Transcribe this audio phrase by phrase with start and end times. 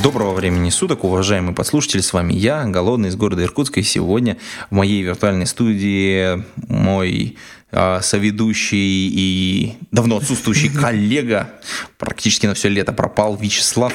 [0.00, 4.38] Доброго времени суток, уважаемые подслушатели, с вами я, Голодный из города Иркутска, и сегодня
[4.70, 7.36] в моей виртуальной студии мой
[7.70, 11.50] э, соведущий и давно отсутствующий коллега,
[11.98, 13.92] практически на все лето пропал, Вячеслав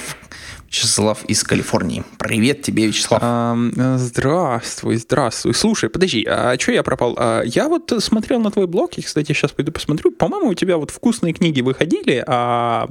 [0.68, 2.04] Вячеслав из Калифорнии.
[2.20, 3.22] Привет тебе, Вячеслав.
[3.24, 3.58] А,
[3.98, 5.54] здравствуй, здравствуй.
[5.54, 7.16] Слушай, подожди, а что я пропал?
[7.18, 10.12] А, я вот смотрел на твой блог, и, кстати, сейчас пойду посмотрю.
[10.12, 12.86] По-моему, у тебя вот вкусные книги выходили, а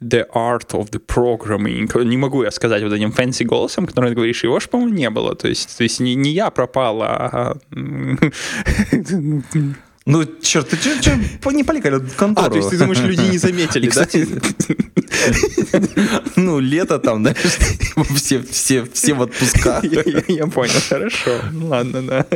[0.00, 4.16] The Art of the Programming, не могу я сказать вот этим fancy голосом, который ты
[4.16, 5.34] говоришь, его же, по-моему, не было.
[5.34, 7.56] То есть, то есть не, не я пропал, а...
[10.08, 12.46] Ну, черт, ты что не поликали контору?
[12.46, 14.06] А, то есть ты думаешь, люди не заметили, да?
[16.36, 17.34] Ну, лето там, да,
[18.14, 19.84] все, все, все в отпусках.
[20.28, 21.38] Я понял, хорошо.
[21.52, 22.26] Ладно, да.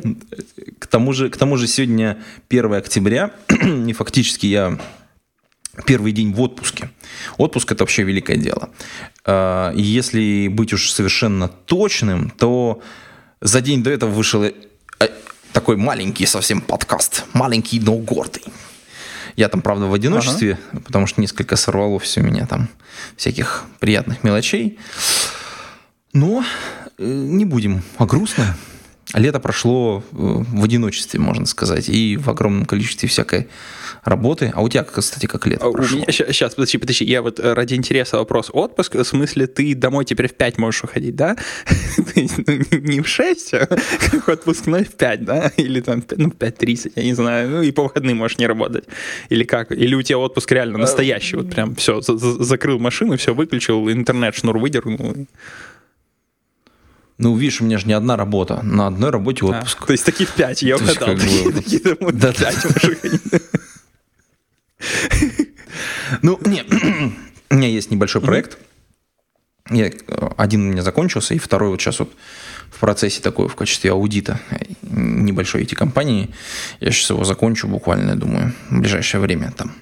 [0.78, 2.18] К тому же, к тому же сегодня
[2.50, 3.30] 1 октября,
[3.88, 4.78] и фактически я
[5.86, 6.90] первый день в отпуске.
[7.38, 8.68] Отпуск– это вообще великое дело.
[9.24, 12.82] А, если быть уж совершенно точным, то
[13.40, 14.44] за день до этого вышел
[15.52, 17.24] такой маленький совсем подкаст.
[17.32, 18.42] Маленький, но гордый.
[19.36, 20.82] Я там, правда, в одиночестве, ага.
[20.84, 22.68] потому что несколько сорвалось у меня там
[23.16, 24.78] всяких приятных мелочей.
[26.12, 26.44] Но
[26.98, 28.48] э, не будем о грустном.
[29.14, 33.48] Лето прошло э, в одиночестве, можно сказать, и в огромном количестве всякой
[34.04, 34.52] работы.
[34.54, 35.98] А у тебя, кстати, как лето а прошло?
[35.98, 38.50] У меня, сейчас, подожди, подожди, я вот э, ради интереса вопрос.
[38.52, 41.36] Отпуск, в смысле, ты домой теперь в 5 можешь уходить, да?
[42.14, 45.52] Ну, не в 6, а как отпускной в 5, да?
[45.56, 47.48] Или там ну, в 5.30, я не знаю.
[47.50, 48.84] Ну и по выходным можешь не работать.
[49.28, 49.72] Или как?
[49.72, 54.58] Или у тебя отпуск реально настоящий, вот прям все, закрыл машину, все выключил, интернет, шнур
[54.58, 55.26] выдернул.
[57.18, 58.62] Ну, видишь, у меня же не одна работа.
[58.62, 59.78] На одной работе отпуск.
[59.82, 61.08] А, то есть таких пять, я угадал.
[61.54, 62.56] Такие да, пять
[66.22, 66.66] Ну, нет,
[67.50, 68.58] у меня есть небольшой проект.
[69.70, 69.90] Я,
[70.36, 72.12] один у меня закончился, и второй вот сейчас вот
[72.70, 74.40] в процессе такой в качестве аудита
[74.82, 76.30] небольшой эти компании.
[76.80, 79.72] Я сейчас его закончу буквально, я думаю, в ближайшее время там.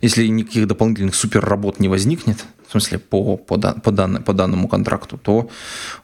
[0.00, 4.68] Если никаких дополнительных супер работ не возникнет, в смысле по, по, по, дан, по данному
[4.68, 5.48] контракту, то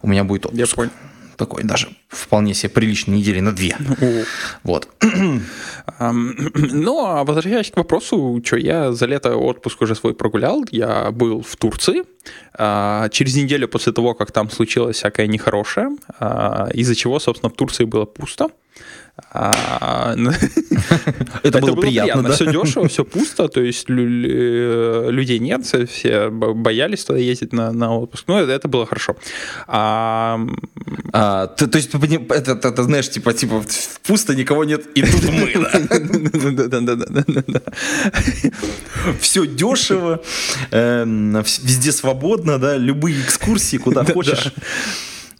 [0.01, 0.59] у меня будет отпуск.
[0.59, 0.91] Я понял
[1.39, 3.77] такой даже вполне себе приличной недели на две.
[4.63, 4.89] Вот.
[6.01, 11.43] Ну, а возвращаясь к вопросу, что я за лето отпуск уже свой прогулял, я был
[11.43, 12.05] в Турции,
[12.55, 17.57] а, через неделю после того, как там случилось всякое нехорошее, а, из-за чего, собственно, в
[17.57, 18.49] Турции было пусто,
[21.43, 22.33] это, было, приятно, да?
[22.33, 28.25] Все дешево, все пусто, то есть людей нет, все боялись туда ездить на, отпуск.
[28.29, 29.17] Ну, это, было хорошо.
[29.67, 30.41] А...
[31.13, 33.65] А, то есть, это, знаешь, типа, типа,
[34.07, 35.53] пусто, никого нет, и тут мы?
[39.21, 40.23] Все дешево,
[40.71, 44.53] эм, везде свободно, да, любые экскурсии, куда хочешь.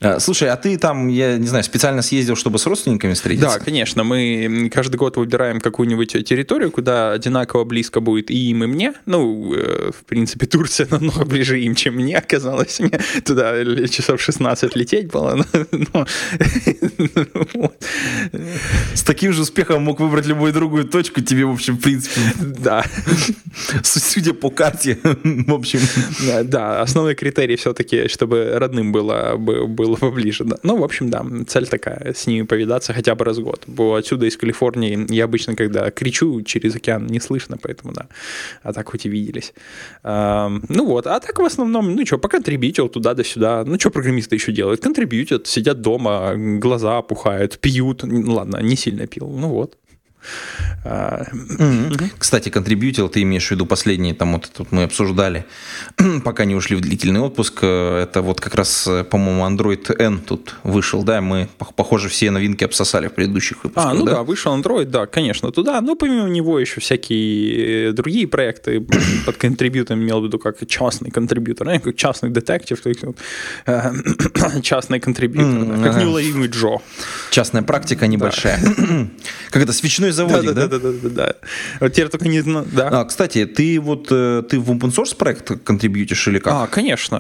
[0.01, 3.59] Э, слушай, а ты там, я не знаю, специально съездил, чтобы с родственниками встретиться?
[3.59, 4.05] Да, конечно.
[4.05, 8.93] Мы каждый год выбираем какую-нибудь территорию, куда одинаково близко будет и им, и мне.
[9.07, 12.79] Ну, э, в принципе, Турция намного ближе им, чем мне оказалось.
[12.81, 15.45] Мне туда часов 16 лететь было.
[18.95, 21.21] С таким же успехом мог выбрать любую другую точку.
[21.21, 22.21] Тебе, в общем, в принципе...
[22.39, 22.85] Да.
[23.83, 25.81] Судя по карте, в общем...
[26.45, 30.45] Да, основной критерий все-таки, чтобы родным было, было было поближе.
[30.45, 30.57] Да.
[30.63, 33.65] Ну, в общем, да, цель такая, с ними повидаться хотя бы раз в год.
[33.67, 38.07] Бо отсюда, из Калифорнии, я обычно, когда кричу через океан, не слышно, поэтому да.
[38.63, 39.55] А так хоть и виделись.
[40.03, 43.65] А, ну вот, а так в основном, ну что, поконтрибьютил туда да сюда.
[43.65, 44.81] Ну что программисты еще делают?
[44.81, 48.05] Контрибьютят, сидят дома, глаза опухают, пьют.
[48.05, 49.29] Ладно, не сильно пил.
[49.29, 49.77] Ну вот.
[52.19, 55.45] Кстати, контрибьютил, ты имеешь в виду последние, там вот тут мы обсуждали,
[56.25, 60.19] пока не ушли в длительный отпуск, э, это вот как раз, э, по-моему, Android N
[60.19, 64.23] тут вышел, да, мы, похоже, все новинки обсосали в предыдущих выпусках, А, ну да, да
[64.23, 68.81] вышел Android, да, конечно, туда, но помимо него еще всякие э, другие проекты
[69.27, 72.79] под контрибьютом, имел в виду как частный контрибьютор, как частный детектив,
[74.63, 76.79] частный контрибьютор, как неуловимый Джо.
[77.31, 78.59] Частная практика небольшая.
[79.51, 80.67] Как это, свечной заводик, да?
[80.67, 81.35] Да, да, да, да.
[81.81, 82.67] Вот теперь только не знаю.
[82.73, 82.89] Да.
[82.89, 86.53] А, кстати, ты вот э, ты в open source проект контрибьютишь или как?
[86.53, 87.17] А, конечно,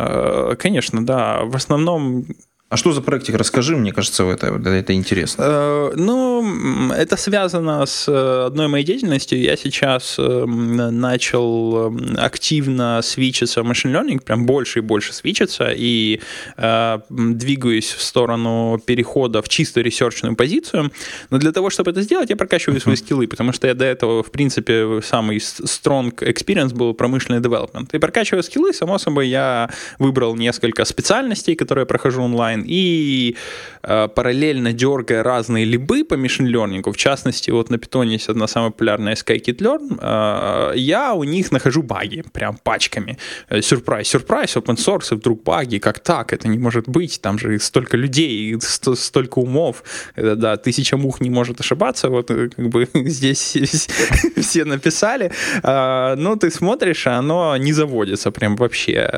[0.53, 1.45] э, конечно, да.
[1.45, 2.27] В основном
[2.71, 3.35] А что за проектик?
[3.35, 5.43] Расскажи, мне кажется, это, это интересно.
[5.43, 9.41] Э, ну, это связано с э, одной моей деятельностью.
[9.41, 16.21] Я сейчас эм, начал активно свичиться в машин learning, прям больше и больше свичиться, и
[16.59, 20.93] э, двигаюсь в сторону перехода в чисто ресерчную позицию.
[21.31, 24.23] Но для того, чтобы это сделать, я прокачиваю свои скиллы, потому что я до этого,
[24.23, 27.89] в принципе, самый strong experience был промышленный development.
[27.93, 33.37] И прокачивая скиллы, само собой, я выбрал несколько специальностей, которые я прохожу онлайн, онлайн, и
[33.83, 38.71] э, параллельно дергая разные либы по learning, в частности, вот на питоне есть одна самая
[38.71, 43.19] популярная scikit-learn, э, я у них нахожу баги, прям пачками.
[43.49, 47.39] Э, сюрприз, сюрприз, open source, и вдруг баги, как так, это не может быть, там
[47.39, 49.83] же столько людей, столько умов,
[50.17, 53.57] это, да, тысяча мух не может ошибаться, вот э, как бы здесь
[54.37, 55.31] все написали,
[55.63, 59.11] э, ну, ты смотришь, а оно не заводится прям вообще.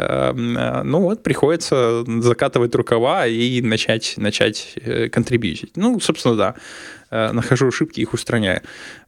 [0.85, 5.77] Ну, вот приходится закатывать рукава и начать, начать э, контрибьютить.
[5.77, 6.55] Ну, собственно, да.
[7.13, 8.61] Э, нахожу ошибки, их устраняю.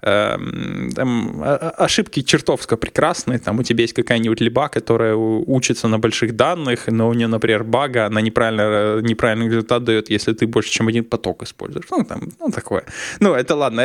[0.03, 1.43] Эм, там,
[1.79, 3.39] ошибки чертовско прекрасные.
[3.39, 7.63] Там у тебя есть какая-нибудь либа, которая учится на больших данных, но у нее, например,
[7.65, 11.87] бага, она неправильно, неправильный результат дает, если ты больше, чем один поток используешь.
[11.91, 12.85] Ну, там, ну такое.
[13.21, 13.83] Ну, это ладно.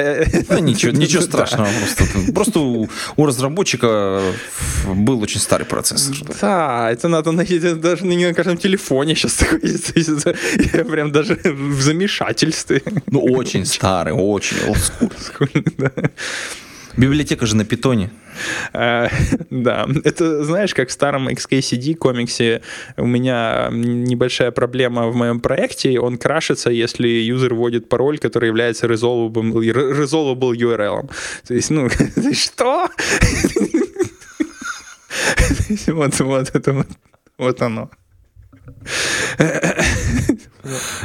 [0.50, 1.69] Ну, ничего, ничего страшного.
[1.80, 4.22] Просто, просто у, у разработчика
[4.88, 6.16] был очень старый процессор.
[6.42, 9.62] Да, это надо найти даже не на каждом телефоне сейчас такой.
[10.74, 12.81] Я прям даже в замешательстве.
[13.08, 15.74] Ну, очень старый, очень олдскульный.
[15.77, 15.92] Да.
[16.98, 18.09] Библиотека же на питоне.
[18.74, 19.07] А,
[19.51, 22.63] да, это знаешь, как в старом XKCD комиксе
[22.98, 28.88] у меня небольшая проблема в моем проекте, он крашится, если юзер вводит пароль, который является
[28.88, 31.09] resolvable, resolvable URL.
[31.48, 31.88] То есть, ну,
[32.33, 32.89] что?
[35.88, 36.88] Вот, вот, это вот,
[37.38, 37.92] вот оно.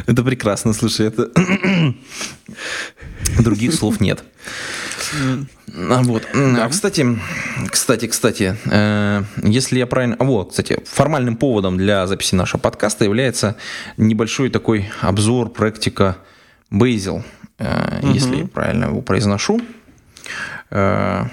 [0.07, 1.31] Это прекрасно, слушай, это...
[3.39, 4.25] Других слов нет.
[5.75, 6.23] А, вот.
[6.35, 6.69] Да.
[6.69, 7.07] Кстати,
[7.71, 10.17] кстати, кстати, э, если я правильно...
[10.19, 13.57] А вот, кстати, формальным поводом для записи нашего подкаста является
[13.97, 16.17] небольшой такой обзор проектика
[16.71, 17.23] Bazel,
[17.59, 18.13] э, угу.
[18.13, 19.61] если я правильно его произношу.
[20.71, 21.27] Э,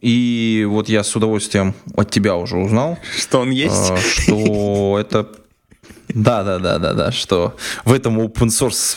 [0.00, 5.28] и вот я с удовольствием от тебя уже узнал, что он есть, что это
[6.14, 8.96] да, да, да, да, да, что в этом open source,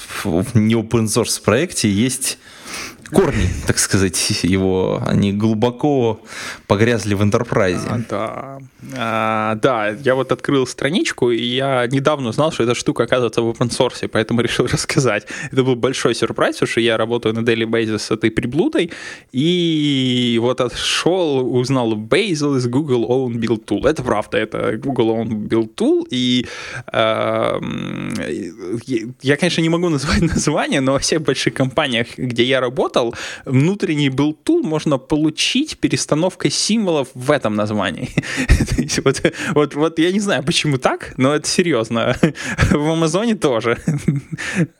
[0.54, 2.38] не open source проекте есть
[3.14, 6.20] корни, так сказать, его, они глубоко
[6.68, 7.82] погрязли в enterprise.
[7.88, 8.60] А, да.
[8.98, 13.50] А, да, я вот открыл страничку, и я недавно узнал, что эта штука оказывается в
[13.50, 15.28] open source, поэтому решил рассказать.
[15.52, 18.92] Это был большой сюрприз, потому что я работаю на daily basis с этой приблудой,
[19.32, 23.88] и вот отшел, узнал Bazel из Google Own Build Tool.
[23.88, 26.46] Это правда, это Google Own Build Tool, и
[26.92, 27.60] э,
[29.22, 33.16] я, конечно, не могу назвать название, но во всех больших компаниях, где я работал, сделал,
[33.46, 38.10] внутренний был tool можно получить перестановкой символов в этом названии.
[39.04, 39.22] вот,
[39.54, 42.16] вот, вот я не знаю, почему так, но это серьезно.
[42.72, 43.78] в Амазоне тоже.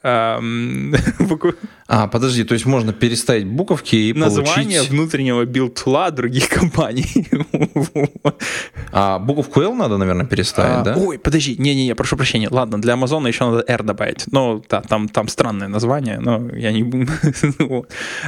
[1.96, 4.90] а, подожди, то есть можно переставить буковки и Название получить...
[4.90, 7.06] внутреннего build tool а других компаний.
[8.92, 10.96] а буковку L надо, наверное, переставить, а, да?
[10.96, 12.48] Ой, подожди, не-не-не, прошу прощения.
[12.50, 14.24] Ладно, для Амазона еще надо R добавить.
[14.32, 16.84] Ну, да, там, там странное название, но я не...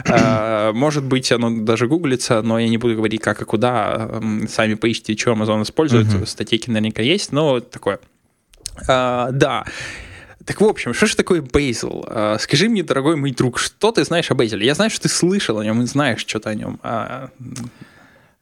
[0.08, 4.20] А, может быть, оно даже гуглится, но я не буду говорить, как и куда.
[4.48, 6.28] Сами поищите, что Amazon использует.
[6.28, 7.98] Статейки наверняка есть, но такое.
[8.88, 9.64] А, да.
[10.46, 12.06] Так, в общем, что же такое Бейзел?
[12.08, 14.64] А, скажи мне, дорогой мой друг, что ты знаешь о Бейзеле?
[14.64, 16.78] Я знаю, что ты слышал о нем и знаешь что-то о нем.
[16.82, 17.30] А...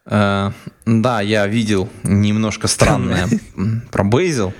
[0.07, 0.53] Uh,
[0.85, 3.27] да, я видел немножко странное
[3.91, 4.53] про Бейзел.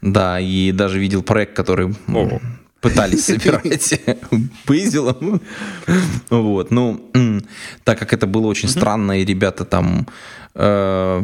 [0.00, 1.94] Да, и даже видел проект, который
[2.80, 4.00] пытались собирать
[4.66, 5.42] Бейзелом.
[6.30, 7.10] Вот, ну,
[7.84, 10.08] так как это было очень странно, и ребята там
[10.54, 11.22] э,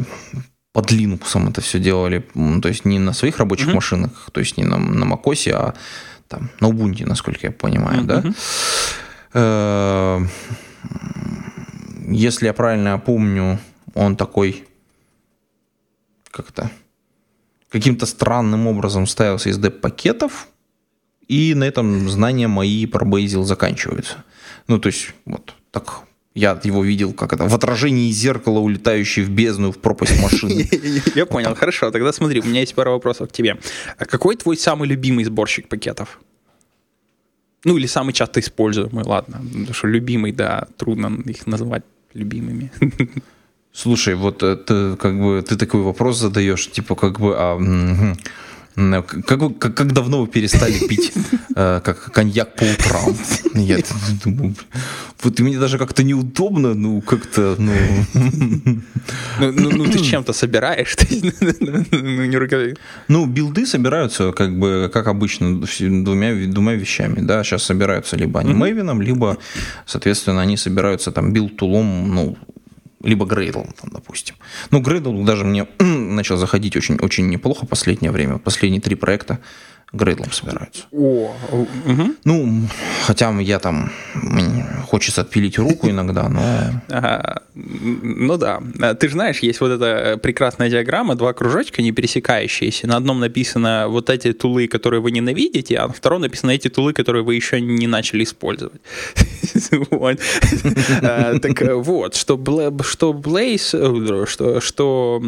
[0.71, 2.25] под Linux это все делали,
[2.61, 5.73] то есть не на своих рабочих машинах, то есть не на, на macOS, а
[6.27, 8.23] там на Ubuntu, насколько я понимаю, да.
[9.33, 10.19] Э,
[12.07, 13.59] если я правильно помню,
[13.95, 14.67] он такой
[16.31, 16.69] как-то
[17.69, 20.47] каким-то странным образом ставился из деп-пакетов,
[21.27, 24.23] и на этом знания мои про Бейзил заканчиваются.
[24.67, 26.01] Ну, то есть, вот так
[26.35, 30.69] я его видел, как это, в отражении зеркала, улетающей в бездну, в пропасть машины.
[31.15, 31.91] Я понял, хорошо.
[31.91, 33.57] Тогда смотри, у меня есть пара вопросов к тебе.
[33.97, 36.19] А какой твой самый любимый сборщик пакетов?
[37.65, 39.41] Ну, или самый часто используемый, ладно.
[39.41, 41.83] Потому что любимый, да, трудно их назвать
[42.13, 42.71] любимыми.
[43.73, 48.15] Слушай, вот это как бы ты такой вопрос задаешь, типа как бы, а,
[48.75, 51.11] Как, вы- как, как давно вы перестали пить
[51.55, 53.13] э, как коньяк по утрам?
[53.55, 53.83] Я т-
[54.23, 54.55] думаю,
[55.21, 57.73] вот и мне даже как-то неудобно, ну, как-то, ну...
[59.39, 61.07] Ну, ну, ну, ты чем-то собираешь, ты,
[61.91, 62.73] ну, не рука-
[63.07, 65.61] Ну, билды собираются, как бы, как обычно,
[66.03, 68.53] двумя, двумя вещами, да, сейчас собираются либо они
[69.01, 69.37] либо,
[69.85, 72.37] соответственно, они собираются там build tool ом, ну,
[73.03, 73.25] либо
[73.79, 74.35] там, допустим.
[74.71, 78.37] Ну, Gradle даже мне начал заходить очень, очень неплохо последнее время.
[78.37, 79.39] Последние три проекта
[79.93, 80.83] Gradle собираются.
[80.91, 81.33] О,
[81.85, 82.15] мгм.
[82.23, 82.67] Ну,
[83.05, 86.41] хотя я там, мне хочется отпилить руку иногда, но...
[87.55, 88.61] Ну да.
[88.99, 92.87] Ты же знаешь, есть вот эта прекрасная диаграмма, два кружочка не пересекающиеся.
[92.87, 96.93] На одном написано вот эти тулы, которые вы ненавидите, а на втором написано эти тулы,
[96.93, 98.81] которые вы еще не начали использовать.
[101.01, 104.25] А, Так э, вот, что Bla- что Blaze,
[104.61, 105.19] что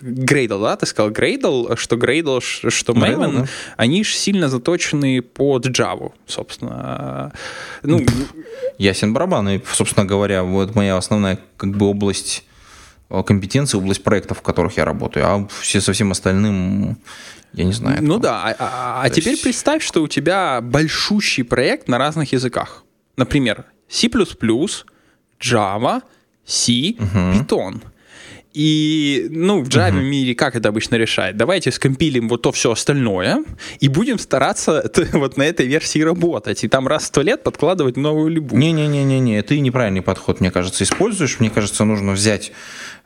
[0.00, 3.46] Gradle, да, ты сказал Gradle, что Gradle, что Gradle, Maven, да.
[3.76, 7.32] они же сильно заточены под Java, собственно.
[7.82, 8.04] Ну,
[8.78, 9.48] Ясен барабан.
[9.48, 12.44] И, собственно говоря, вот моя основная как бы область
[13.10, 15.26] э, компетенции, область проектов, в которых я работаю.
[15.26, 16.96] А все со всем остальным,
[17.54, 17.98] я не знаю.
[18.02, 22.32] Ну да, а, а- а теперь есть- представь, что у тебя большущий проект на разных
[22.32, 22.84] языках.
[23.16, 24.08] Например, C++,
[25.40, 26.02] Java,
[26.44, 27.82] C, Python.
[28.58, 31.36] И, ну, в Java мире как это обычно решает?
[31.36, 33.44] Давайте скомпилим вот то все остальное
[33.78, 36.64] и будем стараться вот на этой версии работать.
[36.64, 38.56] И там раз в сто лет подкладывать новую любу.
[38.56, 41.38] Не-не-не-не, ты неправильный подход, мне кажется, используешь.
[41.38, 42.50] Мне кажется, нужно взять,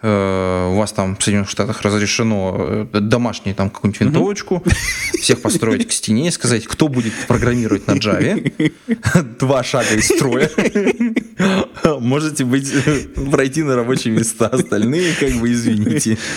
[0.03, 4.63] э, у вас там в Соединенных Штатах разрешено э, домашнюю там какую-нибудь винтовочку,
[5.21, 8.73] всех построить к стене и сказать, кто будет программировать на Java.
[9.39, 10.51] Два шага из строя.
[12.01, 12.73] Можете быть,
[13.31, 16.19] пройти на рабочие места, остальные как бы извините.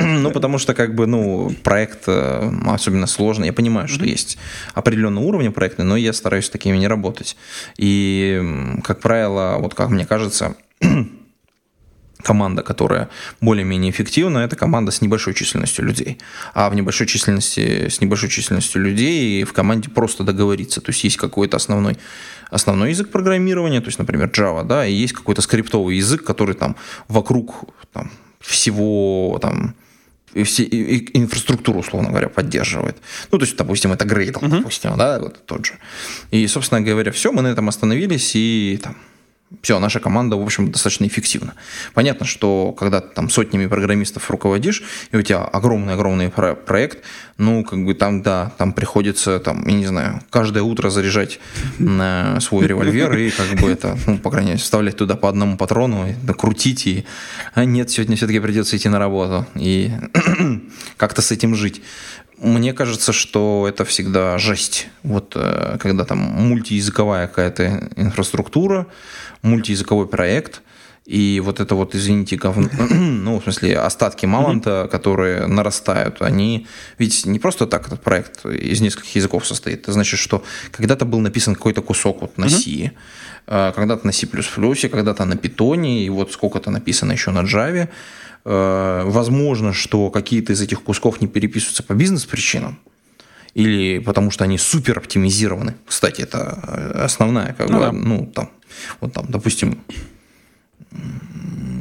[0.00, 3.46] Ну, потому что, как бы, ну, проект э, особенно сложный.
[3.46, 4.38] Я понимаю, что есть
[4.74, 7.36] определенные уровни проекта, но я стараюсь с такими не работать.
[7.76, 8.42] И,
[8.84, 10.56] как правило, вот как мне кажется,
[12.22, 13.08] команда, которая
[13.40, 16.18] более-менее эффективна, это команда с небольшой численностью людей.
[16.54, 20.80] А в небольшой численности, с небольшой численностью людей в команде просто договориться.
[20.80, 21.96] То есть есть какой-то основной,
[22.50, 26.76] основной язык программирования, то есть, например, Java, да, и есть какой-то скриптовый язык, который там
[27.08, 28.10] вокруг там,
[28.40, 29.74] всего там
[30.32, 32.96] и все, и- и инфраструктуру, условно говоря, поддерживает.
[33.32, 35.72] Ну, то есть, допустим, это Gradle, допустим, да, вот тот же.
[36.30, 38.96] И, собственно говоря, все, мы на этом остановились, и там
[39.62, 41.54] все, наша команда, в общем, достаточно эффективна.
[41.92, 46.98] Понятно, что когда ты там сотнями программистов руководишь, и у тебя огромный-огромный про- проект,
[47.36, 51.40] ну, как бы там, да, там приходится, там, я не знаю, каждое утро заряжать
[51.78, 55.56] на свой револьвер и как бы это, ну, по крайней мере, вставлять туда по одному
[55.56, 57.04] патрону, и накрутить, и,
[57.54, 59.90] а нет, сегодня все-таки придется идти на работу, и
[60.96, 61.82] как-то с этим жить.
[62.38, 64.88] Мне кажется, что это всегда жесть.
[65.02, 68.86] Вот э, когда там мультиязыковая какая-то инфраструктура,
[69.42, 70.62] мультиязыковой проект,
[71.10, 76.68] и вот это вот, извините, говно, ну, в смысле, остатки мамонта, которые нарастают, они...
[76.98, 79.80] Ведь не просто так этот проект из нескольких языков состоит.
[79.80, 82.92] Это значит, что когда-то был написан какой-то кусок вот на C,
[83.46, 87.88] э, когда-то на C++, когда-то на Python, и вот сколько-то написано еще на Java.
[88.44, 92.78] Э, Возможно, что какие-то из этих кусков не переписываются по бизнес-причинам,
[93.54, 95.74] или потому что они супер оптимизированы.
[95.86, 97.92] Кстати, это э, основная, как Ну бы, да.
[97.92, 98.50] ну, там,
[99.00, 99.80] вот там, допустим,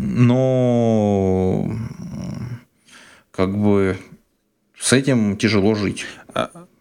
[0.02, 1.72] но
[3.32, 3.98] как бы
[4.78, 6.06] с этим тяжело жить.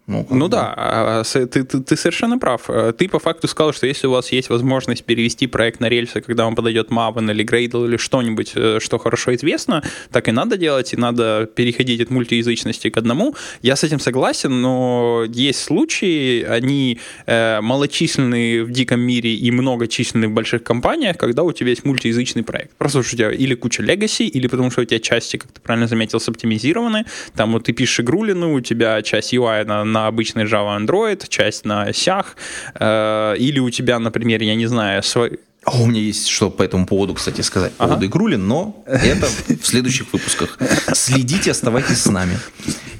[0.09, 2.63] Ну, Ну да, а, с- ты, ты- ты совершенно прав.
[2.71, 6.23] Э, Ты по факту сказал, что если у вас есть возможность перевести проект на рельсы,
[6.23, 10.57] когда вам подойдет Maven или Gradle или что-нибудь, э, что хорошо известно, так и надо
[10.57, 13.35] делать, и надо переходить от мультиязычности к одному.
[13.63, 20.29] Я с этим согласен, но есть случаи, они э, малочисленные в диком мире и многочисленные
[20.29, 22.71] в больших компаниях, когда у тебя есть мультиязычный проект.
[22.79, 25.61] Просто что у тебя или куча legacy, или потому что у тебя части, как ты
[25.61, 27.05] правильно заметил, оптимизированы.
[27.37, 31.65] Там вот ты пишешь игрулину, у тебя часть UI на, на обычный Java Android, часть
[31.65, 32.37] на сях,
[32.75, 35.41] э, или у тебя, например, я не знаю, свой...
[35.65, 37.73] А у меня есть что по этому поводу, кстати, сказать.
[37.73, 40.59] По поводу Игрулин, но это в следующих выпусках.
[40.95, 42.39] Следите, оставайтесь с нами.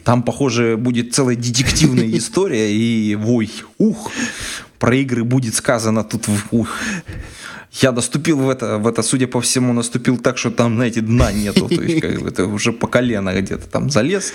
[0.05, 3.51] Там, похоже, будет целая детективная история и вой.
[3.79, 4.11] Ух,
[4.79, 6.29] про игры будет сказано тут.
[6.51, 6.69] Ух.
[7.73, 11.33] Я наступил в это, в это, судя по всему, наступил так, что там, знаете, дна
[11.33, 11.69] нету.
[11.69, 14.33] То есть, как бы, это уже по колено где-то там залез.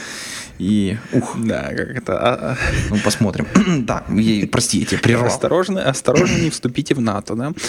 [0.59, 2.17] И, ух, Да, как это...
[2.19, 2.57] а- а-
[2.89, 3.47] ну посмотрим.
[3.85, 5.27] Да, и- прости, я тебя прервал.
[5.27, 7.53] Осторожно, осторожно, не вступите в НАТО, да?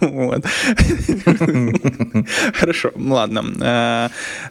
[0.00, 0.44] Вот.
[2.54, 4.10] Хорошо, ладно.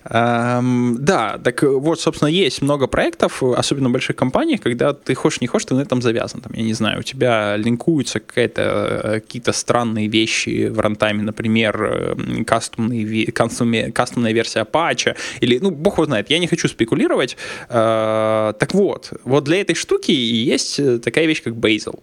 [0.10, 5.42] Эм, Да, так вот, собственно, есть много проектов, особенно в больших компаниях, когда ты хочешь
[5.42, 6.42] не хочешь, ты на этом завязан.
[6.42, 12.16] Там, я не знаю, у тебя линкуются э, какие-то странные вещи в рантайме, например, э,
[12.46, 17.38] кастомные- кастомная версия Apache, или, ну, бог его знает, я не хочу спекулировать.
[17.70, 22.00] Э, Так вот, вот для этой штуки есть э, такая вещь, как Bazel.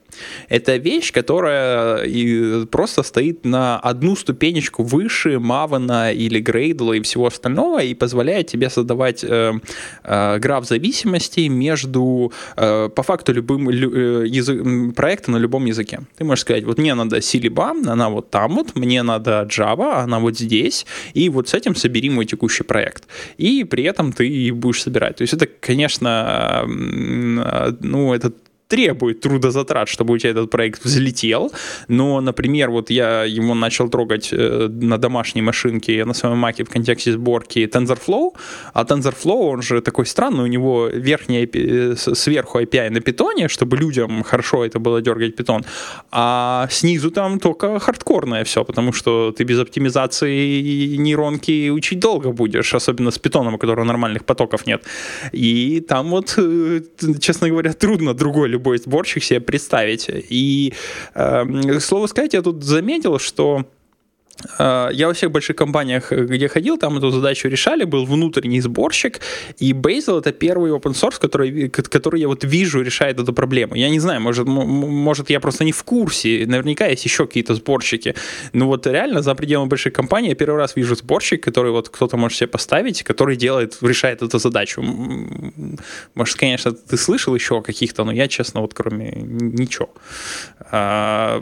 [0.49, 7.27] Это вещь, которая и просто стоит на одну ступенечку выше Мавана или Грейдла и всего
[7.27, 9.53] остального и позволяет тебе создавать э,
[10.05, 16.01] э, граф зависимостей между э, по факту любым лю- э, проектом на любом языке.
[16.19, 20.19] Ты можешь сказать, вот мне надо Силиба, она вот там вот, мне надо Java, она
[20.19, 23.05] вот здесь, и вот с этим собери мой текущий проект.
[23.39, 25.17] И при этом ты будешь собирать.
[25.17, 28.33] То есть это, конечно, э, ну, это
[28.73, 31.53] требует трудозатрат, чтобы у тебя этот проект взлетел.
[31.89, 36.71] Но, например, вот я его начал трогать э, на домашней машинке, на своем маке в
[36.71, 38.31] контексте сборки TensorFlow,
[38.73, 43.49] а TensorFlow, он же такой странный, у него верхняя, API, с- сверху API на питоне,
[43.49, 45.65] чтобы людям хорошо это было дергать питон,
[46.11, 52.75] а снизу там только хардкорное все, потому что ты без оптимизации нейронки учить долго будешь,
[52.75, 54.83] особенно с питоном, у которого нормальных потоков нет.
[55.33, 56.81] И там вот, э,
[57.21, 60.07] честно говоря, трудно другой любой сборщик себе представить.
[60.09, 60.73] И,
[61.15, 63.65] э, к слову сказать, я тут заметил, что
[64.49, 69.21] я во всех больших компаниях, э, где ходил, там эту задачу решали, был внутренний сборщик,
[69.59, 73.75] и Bazel это первый open source, который, который я вот вижу решает эту проблему.
[73.75, 78.15] Я не знаю, может, может я просто не в курсе, наверняка есть еще какие-то сборщики,
[78.53, 82.17] но вот реально за пределами больших компаний я первый раз вижу сборщик, который вот кто-то
[82.17, 84.83] может себе поставить, который делает, решает эту задачу.
[86.15, 89.91] Может, конечно, ты слышал еще о каких-то, но я, честно, вот кроме ничего.
[90.71, 91.41] А,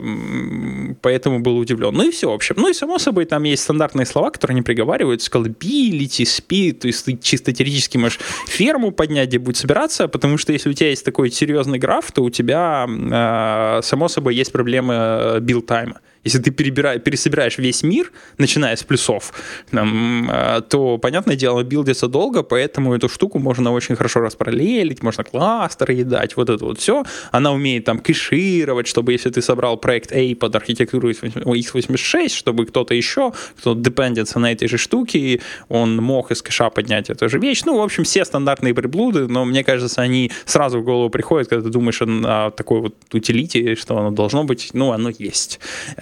[1.01, 1.93] Поэтому был удивлен.
[1.93, 2.55] Ну и все, в общем.
[2.57, 5.21] Ну и само собой, там есть стандартные слова, которые не приговаривают.
[5.21, 10.51] Scalability, speed, то есть ты чисто теоретически можешь ферму поднять, где будет собираться, потому что
[10.51, 15.37] если у тебя есть такой серьезный граф, то у тебя, э, само собой, есть проблемы
[15.41, 15.99] build time а.
[16.23, 19.33] Если ты перебира- пересобираешь весь мир, начиная с плюсов,
[19.71, 25.23] там, э, то, понятное дело, билдится долго, поэтому эту штуку можно очень хорошо распараллелить, можно
[25.23, 27.03] кластеры едать, вот это вот все.
[27.31, 32.93] Она умеет там кэшировать, чтобы если ты собрал проект A под архитектуру x86, чтобы кто-то
[32.93, 37.63] еще, кто депендится на этой же штуке, он мог из кэша поднять эту же вещь.
[37.65, 41.63] Ну, в общем, все стандартные приблуды, но мне кажется, они сразу в голову приходят, когда
[41.63, 42.05] ты думаешь о,
[42.47, 45.59] о такой вот утилите, что оно должно быть, ну, оно есть.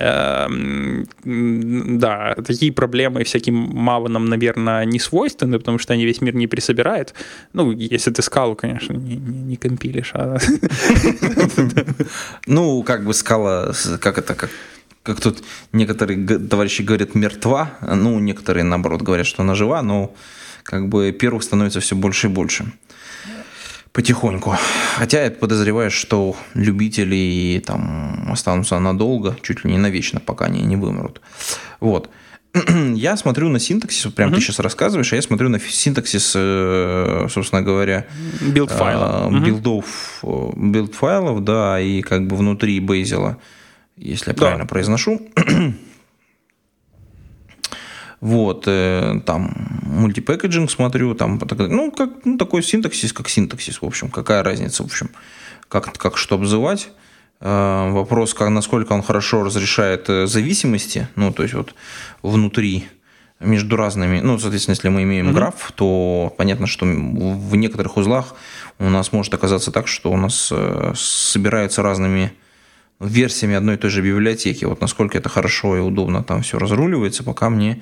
[0.10, 1.06] Эм,
[2.00, 7.14] Да, такие проблемы всяким маванам, наверное, не свойственны, потому что они весь мир не присобирают.
[7.54, 10.12] Ну, если ты скалу, конечно, не, не, не компилишь.
[10.14, 10.38] а-
[12.48, 14.50] Ну, как бы скала, как это, как,
[15.04, 15.44] как тут
[15.74, 20.14] некоторые товарищи говорят, мертва, ну, некоторые, наоборот, говорят, что она жива, но
[20.64, 22.66] как бы первых становится все больше и больше.
[23.92, 24.56] Потихоньку.
[24.98, 30.76] Хотя я подозреваю, что любители там останутся надолго, чуть ли не навечно, пока они не
[30.76, 31.22] вымрут.
[31.80, 32.10] Вот.
[32.96, 37.28] Я смотрю на синтаксис, вот прям ты сейчас рассказываешь, а я смотрю на синтаксис, э,
[37.30, 38.08] собственно говоря,
[38.42, 39.28] Build файла.
[39.30, 39.44] Мгм.
[39.46, 40.24] билдов,
[40.56, 43.36] build файлов, да, и как бы внутри Bazel,
[43.98, 44.40] если я Да.
[44.42, 45.22] правильно произношу.
[48.22, 53.86] Вот, э, там multi-packaging смотрю, там, так- ну, как, ну, такой синтаксис, как синтаксис, в
[53.86, 55.10] общем, какая разница, в общем,
[55.70, 56.90] как, как что обзывать.
[57.42, 61.74] Э, вопрос, как, насколько он хорошо разрешает э, зависимости, ну, то есть вот
[62.22, 62.86] внутри
[63.40, 68.36] между разными, ну, соответственно, если мы имеем граф, то понятно, что в некоторых узлах
[68.80, 72.34] у нас может оказаться так, что у нас э, собираются разными
[73.00, 74.66] версиями одной и той же библиотеки.
[74.66, 77.82] Вот насколько это хорошо и удобно там все разруливается, пока мне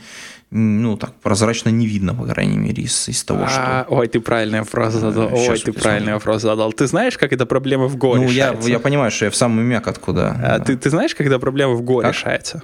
[0.49, 3.85] ну, так прозрачно не видно, по крайней мере, из, из того, А, что...
[3.95, 5.29] Ой, ты правильный вопрос задал.
[5.29, 6.13] Щас Ой, ты я правильный смотрю.
[6.15, 6.71] вопрос задал.
[6.71, 8.69] Ты знаешь, как эта проблема в Go Ну, я, решается?
[8.69, 10.29] я понимаю, что я в самый мяк откуда.
[10.41, 12.13] А ты, ты знаешь, когда проблема в Go Как?
[12.13, 12.63] решается?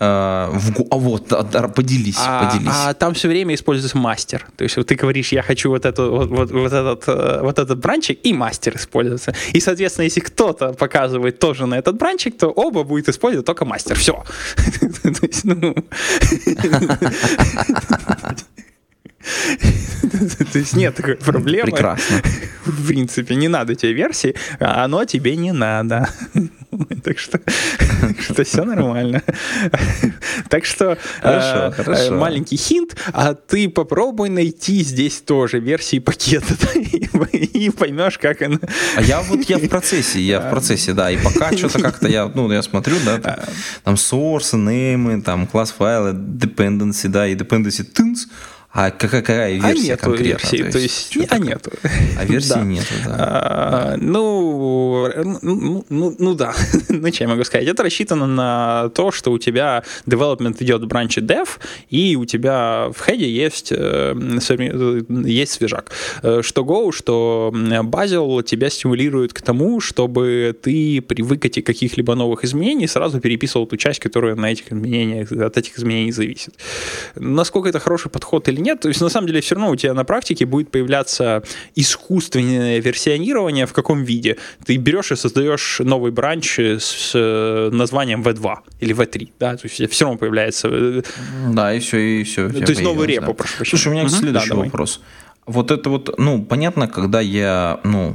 [0.00, 2.70] А, в го- а вот, да, поделись, А, поделись.
[2.72, 4.46] а там все время используется мастер.
[4.56, 7.58] То есть вот ты говоришь, я хочу вот, эту, вот, вот, вот этот, э, вот
[7.58, 9.34] этот бранчик, и мастер используется.
[9.52, 13.96] И, соответственно, если кто-то показывает тоже на этот бранчик, то оба будет использовать только мастер.
[13.96, 14.24] Все.
[20.52, 21.70] То есть нет такой проблемы.
[21.70, 22.22] Прекрасно.
[22.64, 26.08] В принципе, не надо тебе версии, а оно тебе не надо.
[27.02, 27.40] Так что,
[28.20, 29.22] что все нормально.
[30.50, 32.14] Так что Хорошо, э, хорошо.
[32.14, 36.54] маленький хинт, а ты попробуй найти здесь тоже версии пакета
[37.32, 38.58] и, и поймешь, как она.
[38.96, 41.10] А я вот я в процессе, я в процессе, да.
[41.10, 43.36] И пока что-то как-то я, ну, я смотрю, да, там,
[43.84, 48.28] там source, name, там класс файлы, dependency, да, и dependency tins,
[48.70, 51.48] а какая, какая А версия нету версии, то есть, что а такое?
[51.48, 51.70] нету.
[52.18, 52.62] А версии Да.
[52.64, 53.14] нету, да.
[53.18, 55.08] А, Ну,
[55.42, 56.54] ну, ну, ну да,
[56.88, 57.66] ну что я могу сказать?
[57.66, 61.48] Это рассчитано на то, что у тебя development идет в бранче dev,
[61.88, 64.14] и у тебя в хеде есть, э,
[65.24, 65.90] есть свежак.
[66.22, 72.44] Э, Что Go, что Bazel тебя стимулирует к тому, чтобы ты при выкате каких-либо новых
[72.44, 76.54] изменений сразу переписывал ту часть, которая на этих изменениях, от этих изменений зависит.
[77.14, 79.94] Насколько это хороший подход или нет, то есть на самом деле все равно у тебя
[79.94, 81.42] на практике будет появляться
[81.74, 84.36] искусственное версионирование в каком виде.
[84.64, 89.90] Ты берешь и создаешь новый бранч с э, названием V2 или V3, да, то есть
[89.90, 90.68] все равно появляется.
[90.70, 91.02] э,
[91.48, 92.48] Да, и все, и все.
[92.48, 93.78] То есть новый репо, прошу прощения.
[93.78, 94.68] Слушай, у меня Мгм, следующий да, давай.
[94.68, 95.00] вопрос.
[95.46, 98.14] Вот это вот, ну, понятно, когда я, ну,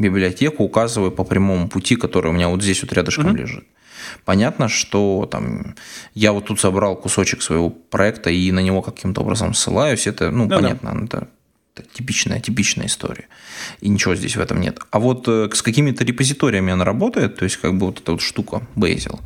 [0.00, 3.64] библиотеку указываю по прямому пути, который у меня вот здесь вот рядышком лежит.
[4.24, 5.74] Понятно, что там
[6.14, 10.06] я вот тут собрал кусочек своего проекта и на него каким-то образом ссылаюсь.
[10.06, 10.56] Это, ну, да.
[10.56, 11.28] понятно, это,
[11.74, 13.26] это типичная, типичная история.
[13.80, 14.80] И ничего здесь в этом нет.
[14.90, 18.20] А вот э, с какими-то репозиториями она работает, то есть как бы вот эта вот
[18.20, 19.20] штука Bazel.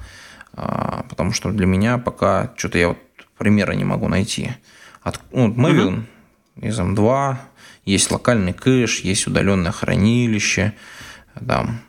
[0.55, 2.99] А, потому что для меня пока что-то я вот
[3.38, 4.53] примера не могу найти.
[5.03, 6.05] От, ну, вот Maven
[6.57, 7.37] из M2,
[7.85, 10.75] есть локальный кэш, есть удаленное хранилище,
[11.47, 11.81] там,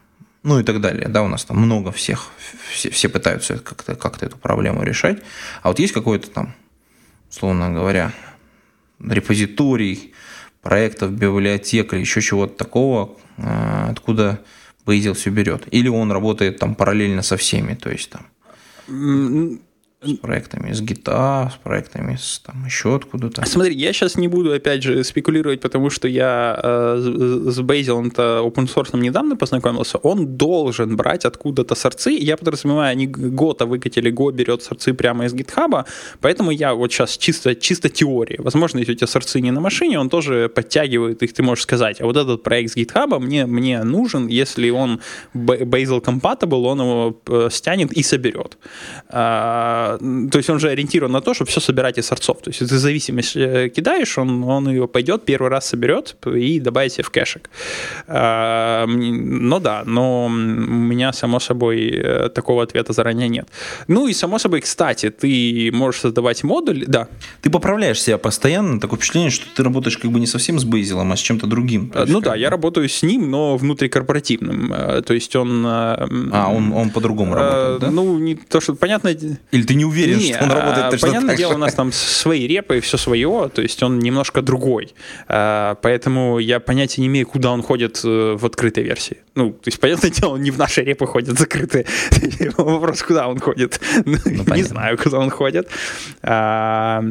[0.43, 1.07] ну и так далее.
[1.07, 2.27] Да, у нас там много всех,
[2.71, 5.21] все, все пытаются как-то как эту проблему решать.
[5.61, 6.53] А вот есть какой-то там,
[7.29, 8.11] условно говоря,
[8.99, 10.13] репозиторий
[10.61, 14.41] проектов, библиотек или еще чего-то такого, э, откуда
[14.85, 15.63] Bazel все берет.
[15.71, 18.25] Или он работает там параллельно со всеми, то есть там
[20.05, 23.45] с проектами с GTA, с проектами с там еще откуда-то.
[23.45, 26.97] Смотри, я сейчас не буду, опять же, спекулировать, потому что я э,
[27.49, 29.97] с- Bazel-то open source недавно познакомился.
[29.97, 32.11] Он должен брать откуда-то сорцы.
[32.11, 35.85] Я подразумеваю, они Гота выкатили, Го берет сорцы прямо из гитхаба,
[36.21, 38.37] поэтому я вот сейчас чисто, чисто теория.
[38.39, 42.01] Возможно, если у тебя сорцы не на машине, он тоже подтягивает их, ты можешь сказать,
[42.01, 44.99] а вот этот проект с гитхаба мне, мне нужен, если он
[45.33, 48.57] Ba- Bazel compatible, он его э, стянет и соберет.
[49.97, 52.41] То есть он же ориентирован на то, чтобы все собирать из сорцов.
[52.41, 56.59] То есть если ты зависимость э, кидаешь, он, он ее пойдет, первый раз соберет и
[56.59, 57.49] добавит себе в кэшек.
[58.07, 63.47] А, м, ну да, но у меня, само собой, э, такого ответа заранее нет.
[63.87, 67.07] Ну и, само собой, кстати, ты можешь создавать модуль, да,
[67.41, 71.11] Ты поправляешь себя постоянно, такое впечатление, что ты работаешь как бы не совсем с Bazel,
[71.11, 71.91] а с чем-то другим.
[71.93, 74.73] Э, есть Ну да, бы- я работаю с ним, но внутрикорпоративным.
[75.05, 75.63] То есть он...
[75.65, 76.07] А,
[76.51, 77.91] он, он по-другому работает, да?
[77.91, 79.09] Ну, не то, что понятно.
[79.09, 81.57] Или ты не уверен, Не, что он работает а, точно понятное так дело, же?
[81.57, 84.93] у нас там свои репы и все свое, то есть он немножко другой.
[85.27, 89.17] А, Поэтому я понятия не имею, куда он ходит э, в открытой версии.
[89.35, 91.85] Ну, то есть, понятное дело, он не в наши репы ходит закрытые.
[92.57, 93.79] Вопрос, куда он ходит.
[94.05, 94.63] Не Ну, понятно.
[94.63, 95.67] знаю, куда он ходит.
[96.21, 97.01] А,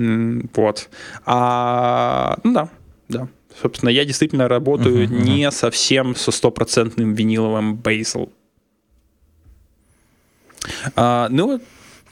[0.55, 0.89] Вот.
[1.27, 2.69] А, Ну да,
[3.09, 3.29] да.
[3.61, 8.31] Собственно, я действительно работаю не совсем со стопроцентным виниловым Bazel.
[10.97, 11.61] А, ну,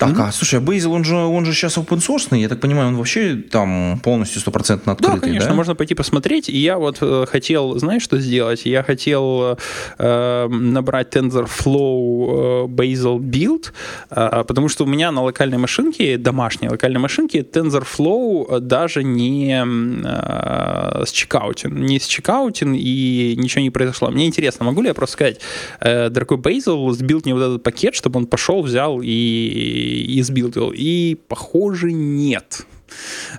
[0.00, 2.88] Так, а слушай, а Bazel, он же, он же сейчас open source, я так понимаю,
[2.88, 5.54] он вообще там полностью стопроцентно Да, открытый, конечно, да?
[5.54, 6.48] можно пойти посмотреть.
[6.48, 8.64] И я вот э, хотел, знаешь, что сделать?
[8.64, 9.58] Я хотел
[9.98, 13.72] э, набрать TensorFlow э, Bazel Build,
[14.10, 19.62] э, потому что у меня на локальной машинке, домашней локальной машинке, TensorFlow даже не
[20.02, 21.76] э, счекаутен.
[21.76, 24.10] Не счекаутен, и ничего не произошло.
[24.10, 25.40] Мне интересно, могу ли я просто сказать,
[25.80, 30.72] э, дорогой Bazel, сбилд мне вот этот пакет, чтобы он пошел, взял и, и сбилдил?
[30.74, 32.66] И, похоже, нет.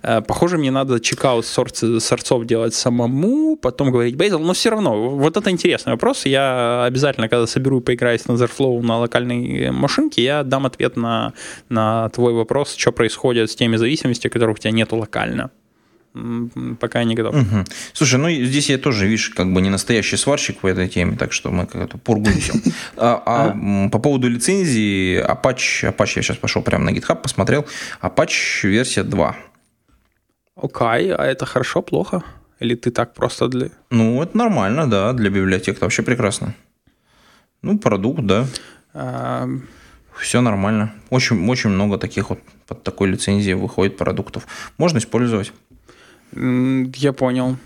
[0.04, 5.10] Э, Похоже, мне надо чекаут сорц- сорцов делать самому, потом говорить Bazel, но все равно,
[5.10, 6.26] вот это интересный вопрос.
[6.26, 11.34] Я обязательно, когда соберу и поиграю с TensorFlow на локальной машинке, я дам ответ на,
[11.70, 15.52] на твой вопрос, что происходит с теми зависимостями, которых у тебя нету локально.
[16.80, 17.36] Пока я не готов.
[17.36, 17.66] Мгм.
[17.94, 21.32] Слушай, ну здесь я тоже, видишь, как бы не настоящий сварщик в этой теме, так
[21.32, 22.62] что мы как-то пургуем.
[22.98, 27.66] А, а, по поводу лицензии, Apache, Apache я сейчас пошел прямо на GitHub, посмотрел,
[28.02, 29.36] Apache версия 2.
[30.56, 32.24] Окей, а это хорошо, плохо?
[32.60, 33.70] Или ты так просто для...
[33.90, 36.54] Ну, это нормально, да, для библиотек это вообще прекрасно.
[37.62, 38.46] Ну, продукт, да,
[38.94, 39.48] А,
[40.20, 40.94] все нормально.
[41.10, 44.46] Очень, очень много таких вот под такой лицензией выходит продуктов.
[44.78, 45.52] Можно использовать.
[46.34, 47.58] Я понял.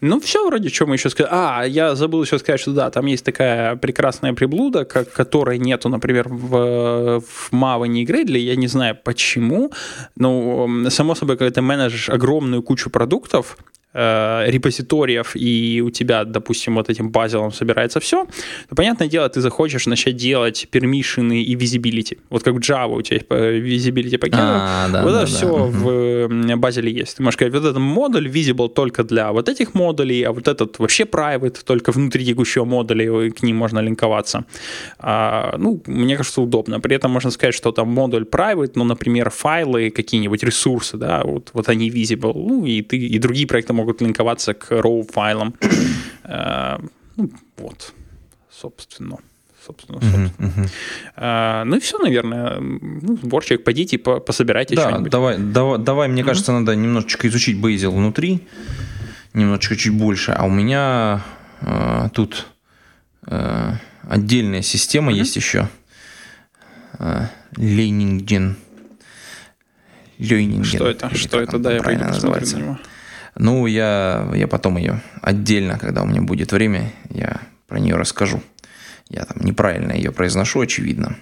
[0.00, 1.34] Ну, все вроде, что мы еще сказали.
[1.34, 5.88] А, я забыл еще сказать, что да, там есть такая прекрасная приблуда, как, которой нету,
[5.88, 8.38] например, в, в Maven Gradle.
[8.38, 9.70] Я не знаю почему.
[10.16, 13.56] Но, само собой, когда ты менеджешь огромную кучу продуктов,
[13.94, 18.26] э, репозиториев, и у тебя, допустим, вот этим базилом собирается все,
[18.68, 22.18] то, понятное дело, ты захочешь начать делать пермишины и визибилити.
[22.30, 25.36] Вот как в Java у тебя есть visibility пакет, А, да, вот да, это да.
[25.36, 27.16] все в м, базиле есть.
[27.16, 30.78] Ты можешь сказать, вот этот модуль visible только для вот этих модулей, а вот этот
[30.78, 34.44] вообще private, только внутри текущего модуля, и к ним можно линковаться.
[34.98, 36.80] А, ну, мне кажется, удобно.
[36.80, 41.50] При этом можно сказать, что там модуль private, ну, например, файлы, какие-нибудь ресурсы, да, вот,
[41.54, 45.54] вот они visible, ну, и, ты, и другие проекты могут линковаться к raw файлам.
[46.26, 46.80] А,
[47.16, 47.92] ну, вот,
[48.50, 49.18] собственно.
[49.66, 50.68] Собственно, собственно.
[51.16, 52.58] А, ну и все, наверное.
[52.60, 55.10] Ну, сборчик, пойдите по- пособирайте Да, что-нибудь.
[55.10, 58.40] давай, давай, давай, мне кажется, надо немножечко изучить Bazel внутри,
[59.34, 60.32] немножечко чуть больше.
[60.32, 61.22] А у меня
[61.60, 62.46] э, тут
[63.26, 63.72] э,
[64.08, 65.68] отдельная система есть еще.
[66.98, 68.56] Э, Лейнинген.
[70.18, 70.64] Лейнинген.
[70.64, 71.14] Что это?
[71.14, 71.58] Что это?
[71.58, 72.56] Да, я правильно называется.
[72.56, 72.78] на него.
[73.36, 78.40] Ну, я, я потом ее отдельно, когда у меня будет время, я про нее расскажу.
[79.08, 81.16] Я там неправильно ее произношу, очевидно.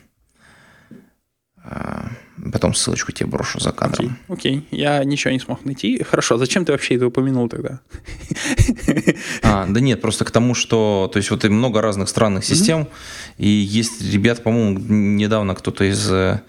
[2.50, 4.18] Потом ссылочку тебе брошу за Окей, кадром.
[4.28, 6.02] окей, я ничего не смог найти.
[6.02, 7.80] Хорошо, зачем ты вообще это упомянул тогда?
[9.42, 12.88] А, да нет, просто к тому, что то есть вот и много разных странных систем,
[13.38, 16.40] и есть ребята, по-моему, недавно кто-то из э,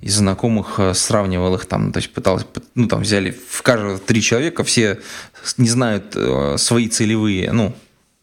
[0.00, 4.22] из знакомых э, сравнивал их там, то есть пытался, ну там взяли в каждого три
[4.22, 4.98] человека, все
[5.56, 7.74] не знают э, свои целевые, ну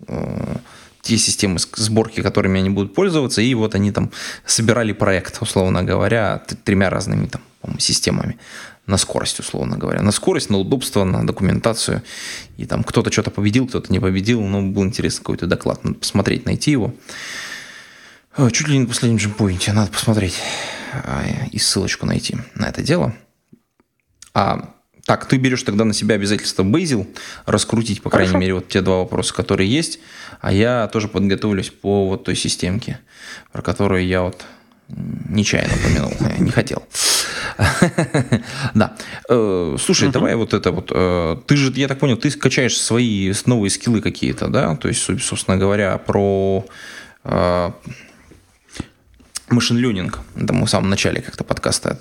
[0.07, 0.55] э,
[1.05, 4.11] те системы сборки, которыми они будут пользоваться, и вот они там
[4.43, 7.41] собирали проект, условно говоря, тремя разными там,
[7.79, 8.37] системами
[8.87, 10.01] на скорость, условно говоря.
[10.01, 12.01] На скорость, на удобство, на документацию.
[12.57, 14.41] И там кто-то что-то победил, кто-то не победил.
[14.41, 15.83] Ну, был интересный какой-то доклад.
[15.83, 16.93] Надо посмотреть, найти его.
[18.35, 19.73] О, Чуть ли не на последнем джемпоинте.
[19.73, 20.35] Надо посмотреть
[20.93, 23.15] а, и ссылочку найти на это дело.
[24.33, 24.74] А,
[25.05, 27.07] так, ты берешь тогда на себя обязательство Bazel
[27.45, 28.39] раскрутить, по крайней Хорошо.
[28.41, 29.99] мере, вот те два вопроса, которые есть.
[30.41, 32.99] А я тоже подготовлюсь по вот той системке,
[33.51, 34.43] про которую я вот
[34.89, 36.83] нечаянно упомянул, не хотел.
[38.73, 38.95] Да.
[39.29, 40.91] Э, Слушай, давай вот это вот.
[40.93, 44.75] э, Ты же, я так понял, ты качаешь свои новые скиллы какие-то, да?
[44.75, 46.65] То есть, соб- собственно говоря, про
[47.23, 47.71] э,
[49.49, 50.19] машин ленинг.
[50.35, 51.97] Это мы в самом начале как-то подкаста.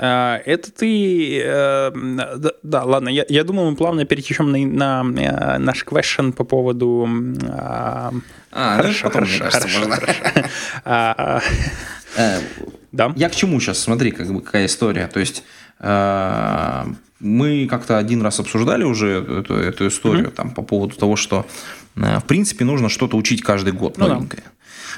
[0.00, 0.06] Это-.
[0.06, 1.40] А, Это ты...
[1.44, 1.90] э,
[2.36, 6.44] Да, да, ладно, я, я думал, мы плавно перетечем на, на э, наш question по
[6.44, 7.08] поводу...
[7.48, 8.12] а,
[8.52, 10.48] А, Хорошо, потом, мне хорошо, кажется, хорошо, можно.
[10.84, 11.40] а, а,
[12.16, 12.40] Э,
[12.92, 13.12] Да.
[13.16, 13.78] Я к чему сейчас?
[13.78, 15.06] Смотри, как бы какая история.
[15.06, 15.44] То есть
[15.78, 16.84] э,
[17.20, 19.08] мы как-то один раз обсуждали уже
[19.40, 21.46] эту, эту историю там по поводу того, что
[21.96, 24.20] э, в принципе нужно что-то учить каждый год Ну да.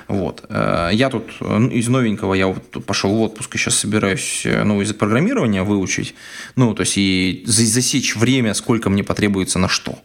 [0.09, 0.45] Вот.
[0.49, 4.43] Э, Я тут э, ну, из новенького я вот пошел в отпуск и сейчас собираюсь
[4.45, 6.15] э, новый язык программирования выучить.
[6.57, 9.99] Ну, то есть и за- засечь время, сколько мне потребуется на что.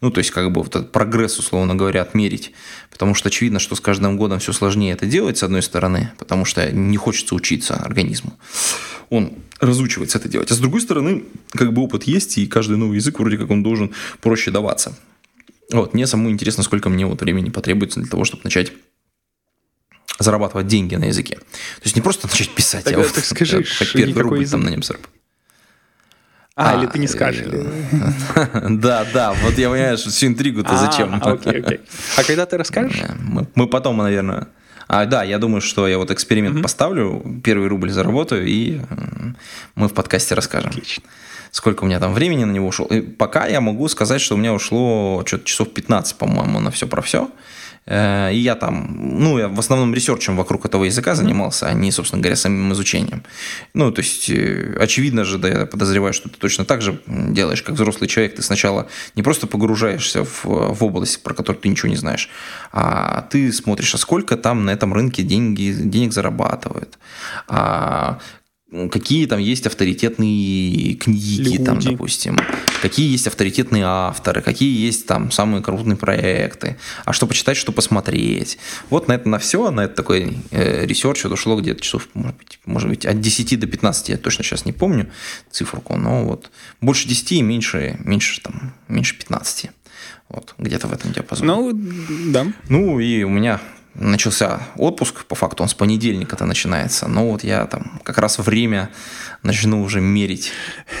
[0.00, 2.52] Ну, то есть как бы вот этот прогресс, условно говоря, отмерить.
[2.90, 6.44] Потому что очевидно, что с каждым годом все сложнее это делать, с одной стороны, потому
[6.44, 8.32] что не хочется учиться организму.
[9.10, 10.50] Он разучивается это делать.
[10.50, 13.62] А с другой стороны, как бы опыт есть, и каждый новый язык вроде как он
[13.62, 14.96] должен проще даваться.
[15.70, 18.72] Вот, мне самому интересно, сколько мне вот времени потребуется для того, чтобы начать
[20.18, 21.36] зарабатывать деньги на языке.
[21.36, 24.52] То есть не просто начать писать, Так, а вот так скажи, хоть первый рубль язык?
[24.52, 25.12] там на нем заработать.
[26.54, 27.46] А, А, или ты не скажешь?
[27.50, 31.14] э, Да, да, вот я понимаю, что всю интригу-то А, зачем.
[31.22, 31.80] Окей, окей.
[32.16, 33.00] А когда ты расскажешь?
[33.54, 34.48] Мы, потом, наверное...
[34.86, 39.36] А, да, я думаю, что я вот эксперимент поставлю, первый рубль заработаю, и м,
[39.76, 40.68] мы в подкасте расскажем.
[40.70, 41.04] Отлично.
[41.50, 42.84] Сколько у меня там времени на него ушло.
[42.86, 46.86] И пока я могу сказать, что у меня ушло что-то часов 15, по-моему, на все
[46.86, 47.30] про все.
[47.86, 52.22] И я там, ну, я в основном ресерчем вокруг этого языка занимался, а не, собственно
[52.22, 53.24] говоря, самим изучением.
[53.74, 57.62] Ну, то есть, э, очевидно же, да, я подозреваю, что ты точно так же делаешь,
[57.62, 58.36] как взрослый человек.
[58.36, 62.30] Ты сначала не просто погружаешься в, в область, про которую ты ничего не знаешь,
[62.70, 66.98] а ты смотришь, а сколько там на этом рынке деньги, денег зарабатывают,
[67.48, 68.20] а
[68.90, 71.90] какие там есть авторитетные книги, там, Люди.
[71.90, 72.38] допустим,
[72.82, 78.58] какие есть авторитетные авторы, какие есть там самые крупные проекты, а что почитать, что посмотреть.
[78.90, 82.36] Вот на это на все, на это такой э, research вот ушло где-то часов, может
[82.36, 85.10] быть, может быть, от 10 до 15, я точно сейчас не помню
[85.50, 89.70] циферку, но вот больше 10 и меньше, меньше, там, меньше 15.
[90.28, 91.46] Вот, где-то в этом диапазоне.
[91.46, 91.72] Ну,
[92.32, 92.46] да.
[92.68, 93.60] Ну и у меня
[93.94, 98.90] начался отпуск, по факту он с понедельника-то начинается, но вот я там как раз время
[99.42, 100.52] начну уже мерить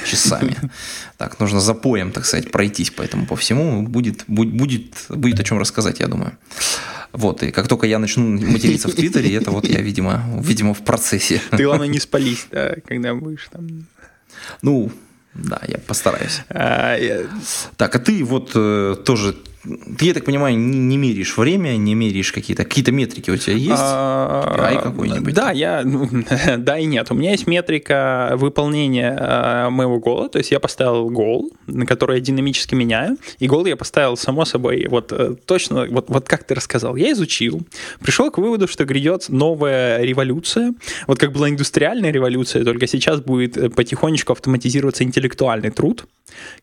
[0.04, 0.56] часами.
[1.18, 5.44] Так, нужно запоем, так сказать, пройтись по этому, по всему, будет, будет, будет, будет о
[5.44, 6.36] чем рассказать, я думаю.
[7.12, 10.82] Вот, и как только я начну материться в Твиттере, это вот я, видимо, видимо, в
[10.82, 11.40] процессе.
[11.52, 13.86] Ты, главное, не спались, да, когда будешь там.
[14.62, 14.90] Ну,
[15.34, 16.40] да, я постараюсь.
[16.48, 17.26] А, я...
[17.76, 19.36] Так, а ты вот э, тоже
[19.98, 23.54] ты, я так понимаю, не, не меряешь время, не меряешь какие-то какие-то метрики у тебя
[23.54, 23.70] есть?
[23.78, 25.34] А, какой-нибудь?
[25.34, 26.08] Да, я, ну,
[26.58, 27.10] да и нет.
[27.10, 30.28] У меня есть метрика выполнения а, моего гола.
[30.28, 33.18] То есть я поставил гол, на который я динамически меняю.
[33.38, 36.96] И гол я поставил, само собой, вот э, точно, вот, вот как ты рассказал.
[36.96, 37.62] Я изучил,
[38.00, 40.74] пришел к выводу, что грядет новая революция.
[41.06, 46.06] Вот как была индустриальная революция, только сейчас будет э, потихонечку автоматизироваться интеллектуальный труд.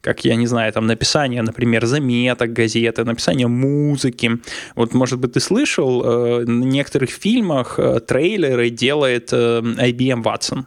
[0.01, 4.31] Как, я не знаю, там написание, например, заметок, газет, это написание музыки.
[4.75, 10.65] Вот, может быть, ты слышал, э, в некоторых фильмах э, трейлеры делает э, IBM Watson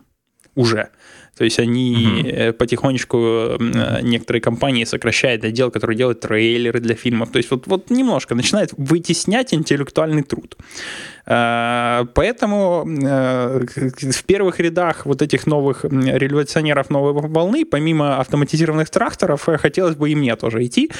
[0.54, 0.88] уже.
[1.36, 2.52] То есть они угу.
[2.52, 3.56] потихонечку,
[4.02, 7.30] некоторые компании сокращают отдел, который делает трейлеры для фильмов.
[7.30, 10.56] То есть вот, вот немножко начинает вытеснять интеллектуальный труд.
[11.26, 19.48] Э, поэтому э, в первых рядах вот этих новых революционеров новой волны, помимо автоматизированных тракторов,
[19.48, 20.90] э, хотелось бы и мне тоже идти,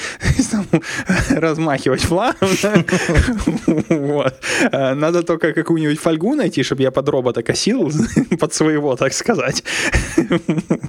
[1.30, 2.48] размахивать флагом.
[4.72, 7.90] Надо только какую-нибудь фольгу найти, чтобы я под робота косил,
[8.40, 9.64] под своего, так сказать.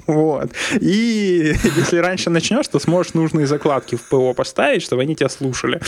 [0.06, 0.50] вот.
[0.80, 5.80] И если раньше начнешь, то сможешь нужные закладки в ПО поставить, чтобы они тебя слушали.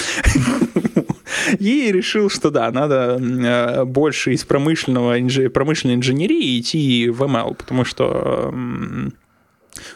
[1.59, 5.17] И решил, что да, надо э, больше из промышленного,
[5.49, 8.53] промышленной инженерии идти в ML, потому что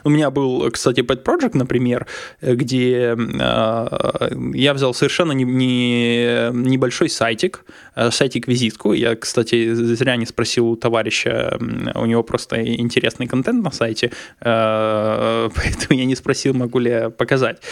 [0.05, 2.07] у меня был, кстати, Pet Project, например,
[2.41, 8.93] где э, я взял совершенно не, не, небольшой сайтик, э, сайтик-визитку.
[8.93, 11.59] Я, кстати, зря не спросил у товарища,
[11.95, 17.11] у него просто интересный контент на сайте, э, поэтому я не спросил, могу ли я
[17.11, 17.63] показать.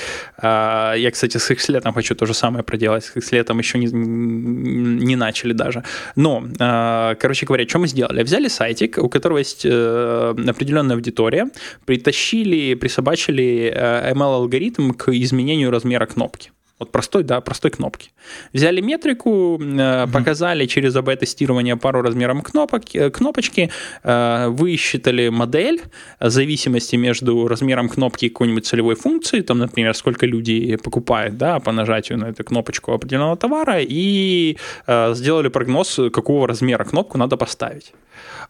[0.42, 5.16] Э, я, кстати, с X-летом хочу то же самое проделать, с X-летом еще не, не
[5.16, 5.82] начали даже.
[6.16, 8.22] Но, э, короче говоря, что мы сделали?
[8.22, 11.46] Взяли сайтик, у которого есть э, определенная аудитория,
[11.86, 16.50] притащили, присобачили э, ML-алгоритм к изменению размера кнопки.
[16.78, 18.10] Вот простой, да, простой кнопки.
[18.52, 23.70] Взяли метрику, э, показали через АБ-тестирование пару размером кнопок, э, кнопочки,
[24.04, 25.80] высчитали модель
[26.20, 31.72] зависимости между размером кнопки и какой-нибудь целевой функции, там, например, сколько люди покупают, да, по
[31.72, 37.92] нажатию на эту кнопочку определенного товара, и сделали прогноз, какого размера кнопку надо поставить.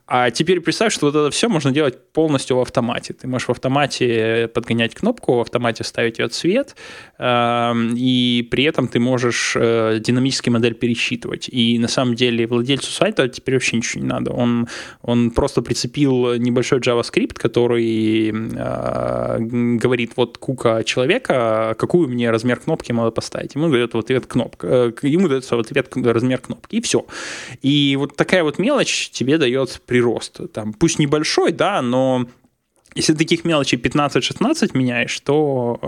[0.06, 3.12] А теперь представь, что вот это все можно делать полностью в автомате.
[3.12, 6.76] Ты можешь в автомате подгонять кнопку, в автомате ставить ее цвет,
[7.18, 11.48] эм, и при этом ты можешь э, динамически модель пересчитывать.
[11.48, 14.32] И на самом деле владельцу сайта теперь вообще ничего не надо.
[14.32, 14.66] Он,
[15.02, 19.38] он просто прицепил небольшой JavaScript, который э,
[19.78, 23.54] говорит, вот кука человека, какую мне размер кнопки надо поставить.
[23.54, 27.06] Ему дает в ответ кнопка, э, ему дается в ответ размер кнопки, и все.
[27.62, 30.40] И вот такая вот мелочь тебе дает прирост.
[30.52, 32.26] Там, пусть небольшой, да, но
[32.98, 35.80] если таких мелочей 15-16 меняешь, то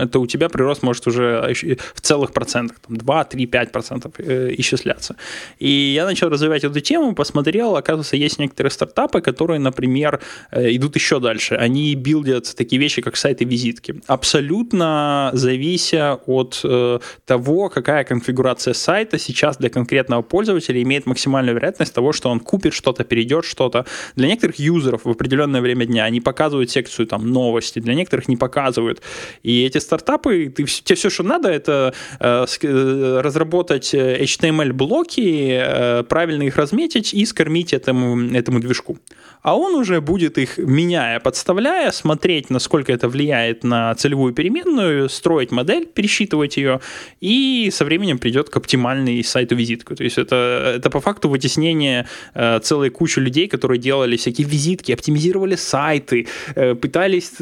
[0.00, 1.54] это у тебя прирост может уже
[1.94, 5.14] в целых процентах, там 2, 3, 5 процентов э, исчисляться.
[5.60, 10.20] И я начал развивать эту тему, посмотрел, оказывается, есть некоторые стартапы, которые, например,
[10.50, 11.54] э, идут еще дальше.
[11.54, 19.58] Они билдят такие вещи, как сайты-визитки, абсолютно завися от э, того, какая конфигурация сайта сейчас
[19.58, 23.84] для конкретного пользователя имеет максимальную вероятность того, что он купит что-то, перейдет что-то.
[24.16, 28.36] Для некоторых юзеров в определенное время дня они показывают секцию там новости, для некоторых не
[28.36, 29.02] показывают.
[29.42, 36.44] И эти стартапы, ты, тебе все, что надо, это э, э разработать HTML-блоки, э, правильно
[36.44, 38.98] их разметить и скормить этому, этому движку.
[39.42, 45.50] А он уже будет их, меняя, подставляя, смотреть, насколько это влияет на целевую переменную, строить
[45.50, 46.80] модель, пересчитывать ее,
[47.20, 49.96] и со временем придет к оптимальной сайту визитку.
[49.96, 54.92] То есть это, это по факту вытеснение э, целой кучи людей, которые делали всякие визитки,
[54.92, 57.32] оптимизировали сайт, сайты, э, пытались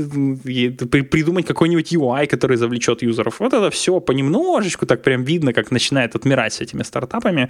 [1.11, 3.41] придумать какой-нибудь UI, который завлечет юзеров.
[3.41, 7.49] Вот это все понемножечку, так прям видно, как начинает отмирать с этими стартапами.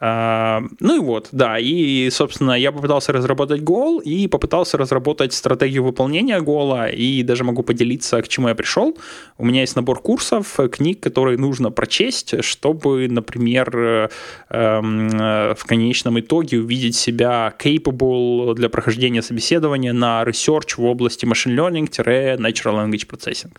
[0.00, 5.84] А, ну и вот, да, и, собственно, я попытался разработать гол и попытался разработать стратегию
[5.84, 8.96] выполнения гола, и даже могу поделиться, к чему я пришел.
[9.38, 14.08] У меня есть набор курсов, книг, которые нужно прочесть, чтобы, например, э,
[14.50, 21.24] эм, э, в конечном итоге увидеть себя capable для прохождения собеседования на research в области
[21.24, 23.56] machine learning-natural language processing.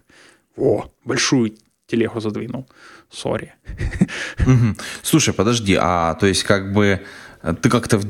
[0.57, 1.55] О, большую
[1.87, 2.67] телегу задвинул.
[3.09, 3.53] Сори.
[5.01, 7.01] Слушай, подожди, а то есть как бы
[7.61, 8.01] ты как-то,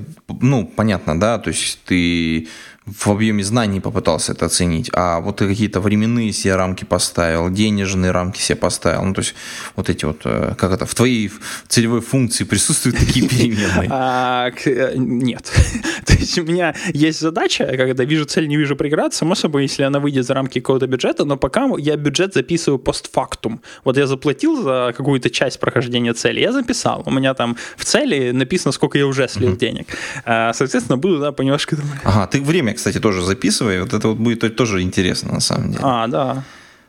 [0.41, 2.47] ну, понятно, да, то есть ты
[2.87, 8.11] в объеме знаний попытался это оценить, а вот ты какие-то временные себе рамки поставил, денежные
[8.11, 9.35] рамки себе поставил, ну, то есть
[9.75, 11.31] вот эти вот, э, как это, в твоей
[11.67, 13.89] целевой функции присутствуют такие переменные?
[13.91, 15.51] А, э, нет.
[16.05, 19.83] То есть у меня есть задача, когда вижу цель, не вижу преград, само собой, если
[19.83, 23.61] она выйдет за рамки какого-то бюджета, но пока я бюджет записываю постфактум.
[23.83, 27.03] Вот я заплатил за какую-то часть прохождения цели, я записал.
[27.05, 29.87] У меня там в цели написано, сколько я уже слил денег.
[30.25, 31.75] А, Соответственно, буду, да, понемножку.
[32.03, 35.83] Ага, ты время, кстати, тоже записывай, вот это вот будет тоже интересно на самом деле.
[35.83, 36.43] А, да.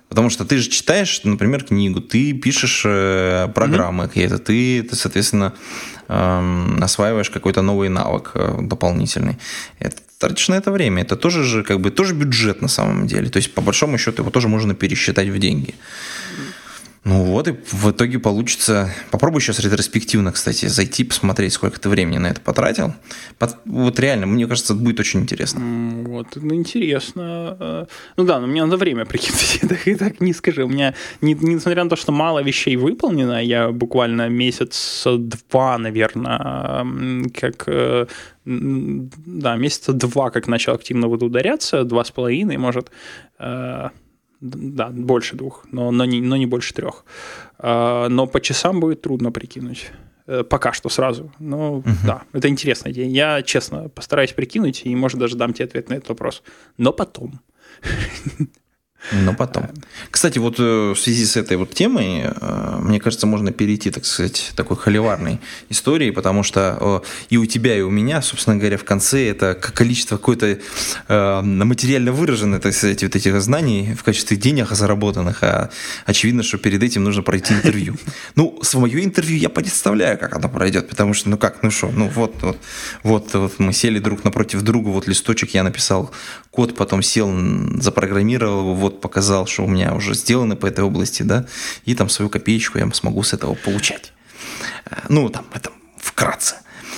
[0.08, 5.52] Потому что ты же читаешь, например, книгу, ты пишешь э, программы какие-то, ты, ты, соответственно,
[6.08, 9.36] эм, осваиваешь какой-то новый навык э, дополнительный.
[9.78, 11.02] Это, тратишь на это время.
[11.02, 13.28] Это тоже же как бы тоже бюджет на самом деле.
[13.28, 15.74] То есть, по большому счету, его тоже можно пересчитать в деньги.
[17.04, 18.90] Ну вот и в итоге получится...
[19.10, 22.92] Попробуй сейчас ретроспективно, кстати, зайти, посмотреть, сколько ты времени на это потратил.
[23.38, 25.60] Пот- Вот реально, мне кажется, это будет очень интересно.
[26.06, 27.56] Вот, ну, интересно.
[27.60, 27.86] Э,
[28.16, 30.64] Ну да, но мне надо время прикинуть, и так не скажи.
[30.64, 36.84] У меня, не- несмотря на то, что мало вещей выполнено, я буквально месяца два, наверное,
[37.32, 37.64] как...
[37.68, 38.06] э,
[38.44, 42.90] Да, месяца два, как начал активно вот ударяться, два с половиной, может,
[43.38, 43.88] э,
[44.40, 47.04] да, больше двух, но, но, не, но не больше трех.
[47.58, 49.90] Э, Но по часам будет трудно прикинуть.
[50.26, 51.32] Э, Пока что сразу.
[51.38, 53.08] Ну, да, это интересная идея.
[53.08, 56.42] Я, честно, постараюсь прикинуть и, может, даже дам тебе ответ на этот вопрос.
[56.76, 57.40] Но потом.
[59.12, 59.68] Но потом.
[60.10, 64.04] Кстати, вот э, в связи с этой вот темой, э, мне кажется, можно перейти, так
[64.04, 65.40] сказать, такой холиварной
[65.70, 69.54] истории, потому что э, и у тебя, и у меня, собственно говоря, в конце это
[69.54, 70.58] количество какой-то
[71.08, 75.70] э, материально выраженное, так сказать, вот этих знаний в качестве денег заработанных, а
[76.04, 77.96] очевидно, что перед этим нужно пройти интервью.
[78.34, 82.08] Ну, свое интервью я представляю, как оно пройдет, потому что, ну как, ну что, ну
[82.08, 82.58] вот, вот,
[83.02, 86.10] вот, вот мы сели друг напротив друга, вот листочек я написал
[86.50, 87.32] код, потом сел,
[87.80, 91.46] запрограммировал его, вот показал, что у меня уже сделано по этой области, да,
[91.84, 94.12] и там свою копеечку я смогу с этого получать.
[94.90, 96.56] Э, Ну, там, это вкратце.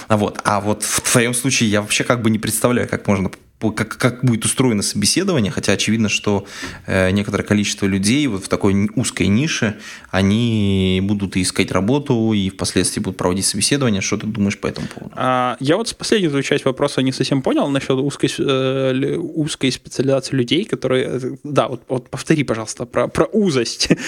[0.09, 0.41] А Вот.
[0.45, 3.31] А вот в твоем случае я вообще как бы не представляю, как можно
[3.69, 6.47] как, как будет устроено собеседование, хотя очевидно, что
[6.87, 9.77] э, некоторое количество людей вот в такой узкой нише,
[10.11, 14.01] они будут искать работу, и впоследствии будут проводить собеседование.
[14.01, 15.13] Что ты думаешь по этому поводу?
[15.17, 19.71] А, я вот с последнюю твою часть вопроса не совсем понял насчет узкой, э, узкой
[19.71, 21.05] специализации людей, которые...
[21.05, 23.89] э, Да, вот, вот повтори, пожалуйста, про, про узость.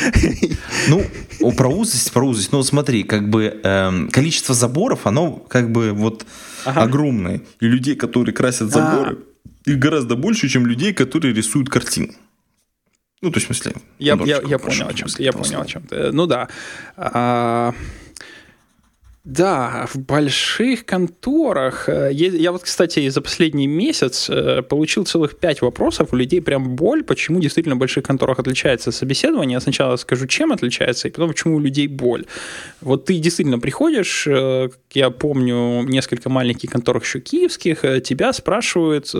[0.88, 1.04] Ну,
[1.52, 2.52] про узость, про узость.
[2.52, 6.24] Ну, смотри, как бы эм, количество заборов, оно как бы вот
[6.64, 6.82] Ага.
[6.82, 7.42] огромное.
[7.60, 9.18] И людей, которые красят заборы,
[9.64, 12.14] их гораздо больше, чем людей, которые рисуют картины.
[13.20, 13.80] Ну, то есть, в смысле...
[14.00, 16.10] Я, я, я понял, о чем Я понял, о чем ты.
[16.10, 16.48] Ну да.
[16.96, 17.72] А,
[19.24, 21.88] да, в больших конторах.
[21.88, 26.08] э, Я вот, кстати, за последний месяц э, получил целых пять вопросов.
[26.12, 29.54] У людей прям боль, почему действительно в больших конторах отличается собеседование.
[29.54, 32.26] Я сначала скажу, чем отличается, и потом, почему у людей боль.
[32.80, 39.14] Вот ты действительно приходишь, э, я помню, несколько маленьких контор еще киевских, тебя спрашивают...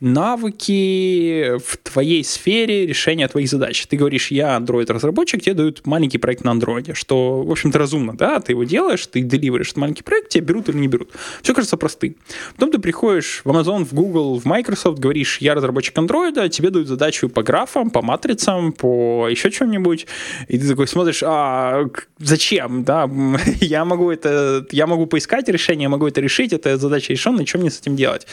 [0.00, 3.86] навыки в твоей сфере решения твоих задач.
[3.86, 8.40] Ты говоришь, я Android-разработчик, тебе дают маленький проект на Android, что, в общем-то, разумно, да,
[8.40, 11.10] ты его делаешь, ты деливеришь маленький проект, тебя берут или не берут.
[11.42, 12.16] Все кажется простым.
[12.54, 16.88] Потом ты приходишь в Amazon, в Google, в Microsoft, говоришь, я разработчик Android, тебе дают
[16.88, 20.06] задачу по графам, по матрицам, по еще чем-нибудь,
[20.48, 21.84] и ты такой смотришь, а
[22.18, 23.08] зачем, да,
[23.60, 27.58] я могу это, я могу поискать решение, я могу это решить, это задача решена, что
[27.58, 28.26] мне с этим делать?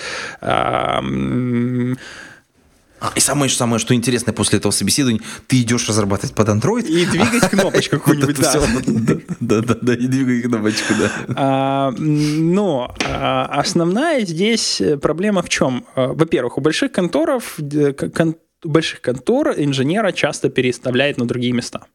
[3.00, 6.88] А, А, и самое, самое, что интересное после этого собеседования, ты идешь разрабатывать под Android.
[6.88, 9.20] И двигать кнопочку Вот какую-нибудь, да.
[9.40, 11.12] Да, да, да, и двигай кнопочку, да.
[11.36, 15.86] А, Но а, основная здесь проблема в чем?
[15.96, 21.86] А, Во-первых, у больших конторов, у больших контор инженера часто переставляет на другие места.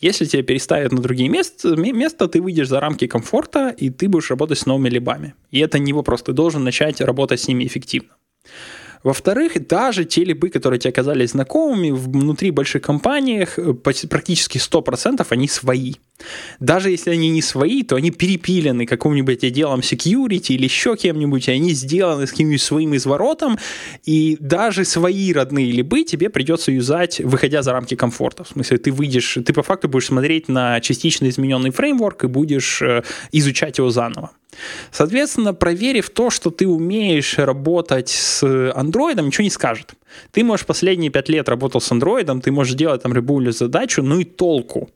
[0.00, 4.08] Если тебя переставят на другие места, ме- места, ты выйдешь за рамки комфорта, и ты
[4.08, 5.34] будешь работать с новыми либами.
[5.50, 8.10] И это не вопрос, ты должен начать работать с ними эффективно.
[9.02, 15.48] Во-вторых, даже те либы, которые тебе оказались знакомыми, внутри больших компаниях э, практически 100% они
[15.48, 15.94] свои.
[16.58, 21.52] Даже если они не свои, то они перепилены каким-нибудь отделом security или еще кем-нибудь, и
[21.52, 23.58] они сделаны с каким-нибудь своим изворотом,
[24.04, 28.44] и даже свои родные либы тебе придется юзать, выходя за рамки комфорта.
[28.44, 32.82] В смысле, ты выйдешь, ты по факту будешь смотреть на частично измененный фреймворк и будешь
[32.82, 33.02] э,
[33.32, 34.30] изучать его заново.
[34.90, 39.94] Соответственно, проверив то, что ты умеешь работать с андроидом, ничего не скажет.
[40.32, 44.20] Ты можешь последние пять лет работал с андроидом, ты можешь делать там любую задачу, ну
[44.20, 44.90] и толку.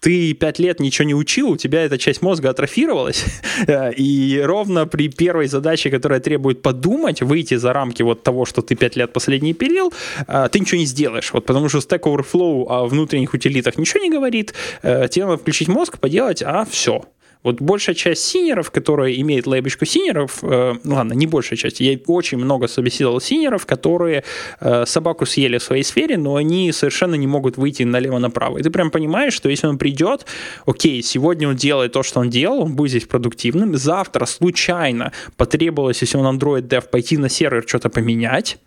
[0.00, 3.24] Ты пять лет ничего не учил, у тебя эта часть мозга атрофировалась,
[3.96, 8.74] и ровно при первой задаче, которая требует подумать, выйти за рамки вот того, что ты
[8.74, 9.92] пять лет последний пилил,
[10.26, 11.32] а, ты ничего не сделаешь.
[11.32, 15.68] Вот потому что Stack Overflow о внутренних утилитах ничего не говорит, э, тебе надо включить
[15.68, 17.04] мозг, поделать, а все,
[17.46, 21.56] вот большая часть senior ов, которые имеют лейбочку senior ов, э, ну ладно, не большая
[21.56, 24.24] часть, я очень много собеседовал senior ов, которые
[24.60, 28.58] э, собаку съели в своей сфере, но они совершенно не могут выйти налево-направо.
[28.58, 30.26] И ты прям понимаешь, что если он придет,
[30.66, 36.02] окей, сегодня он делает то, что он делал, он будет здесь продуктивным, завтра случайно потребовалось,
[36.02, 38.58] если он Android Dev, пойти на сервер что-то поменять,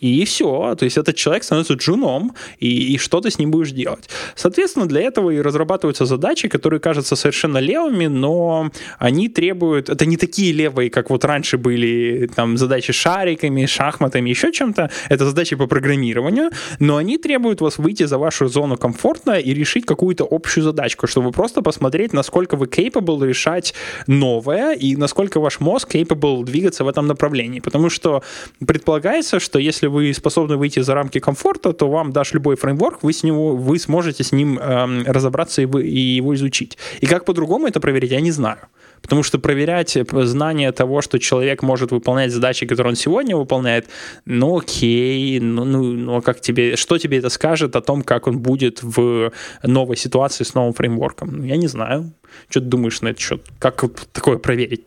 [0.00, 0.74] и все.
[0.74, 4.08] То есть этот человек становится джуном, и, и что ты с ним будешь делать.
[4.34, 9.90] Соответственно, для этого и разрабатываются задачи, которые кажутся совершенно левыми, но они требуют...
[9.90, 14.90] Это не такие левые, как вот раньше были там задачи шариками, шахматами, еще чем-то.
[15.08, 19.84] Это задачи по программированию, но они требуют вас выйти за вашу зону комфорта и решить
[19.84, 23.74] какую-то общую задачку, чтобы просто посмотреть, насколько вы capable решать
[24.06, 27.60] новое и насколько ваш мозг capable двигаться в этом направлении.
[27.60, 28.22] Потому что
[28.66, 33.12] предполагается, что если вы способны выйти за рамки комфорта, то вам дашь любой фреймворк, вы,
[33.12, 36.78] с него, вы сможете с ним э, разобраться и, вы, и его изучить.
[37.00, 38.58] И как по-другому это проверить, я не знаю.
[39.02, 43.88] Потому что проверять знание того, что человек может выполнять задачи, которые он сегодня выполняет,
[44.26, 48.26] ну окей, ну, ну, ну а как тебе, что тебе это скажет о том, как
[48.26, 49.32] он будет в
[49.62, 51.38] новой ситуации с новым фреймворком?
[51.38, 52.12] Ну, я не знаю.
[52.48, 53.42] Что ты думаешь на этот счет?
[53.58, 53.82] Как
[54.12, 54.84] такое проверить?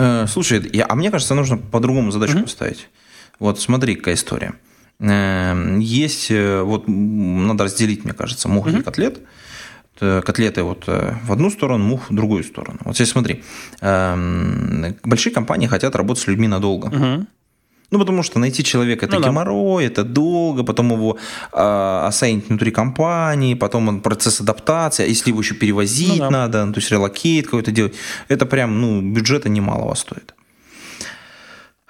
[0.00, 2.42] Э, слушай, я, а мне кажется, нужно по-другому задачу mm-hmm.
[2.42, 2.88] поставить.
[3.38, 4.54] Вот смотри, какая история.
[4.98, 8.80] Э, есть, э, вот надо разделить, мне кажется, мух mm-hmm.
[8.80, 9.18] и котлет.
[9.98, 12.78] Котлеты вот в одну сторону, мух в другую сторону.
[12.86, 13.44] Вот здесь смотри,
[13.82, 16.88] большие компании хотят работать с людьми надолго.
[16.88, 17.26] Mm-hmm.
[17.90, 19.92] Ну, потому что найти человека это ну, геморрой, да.
[19.92, 21.16] это долго, потом его
[21.52, 26.30] э, ассайнить внутри компании, потом он процесс адаптации, а если его еще перевозить ну, да.
[26.30, 27.94] надо, ну, то есть релокейт какой-то делать,
[28.28, 30.34] это прям, ну, бюджета немалого стоит.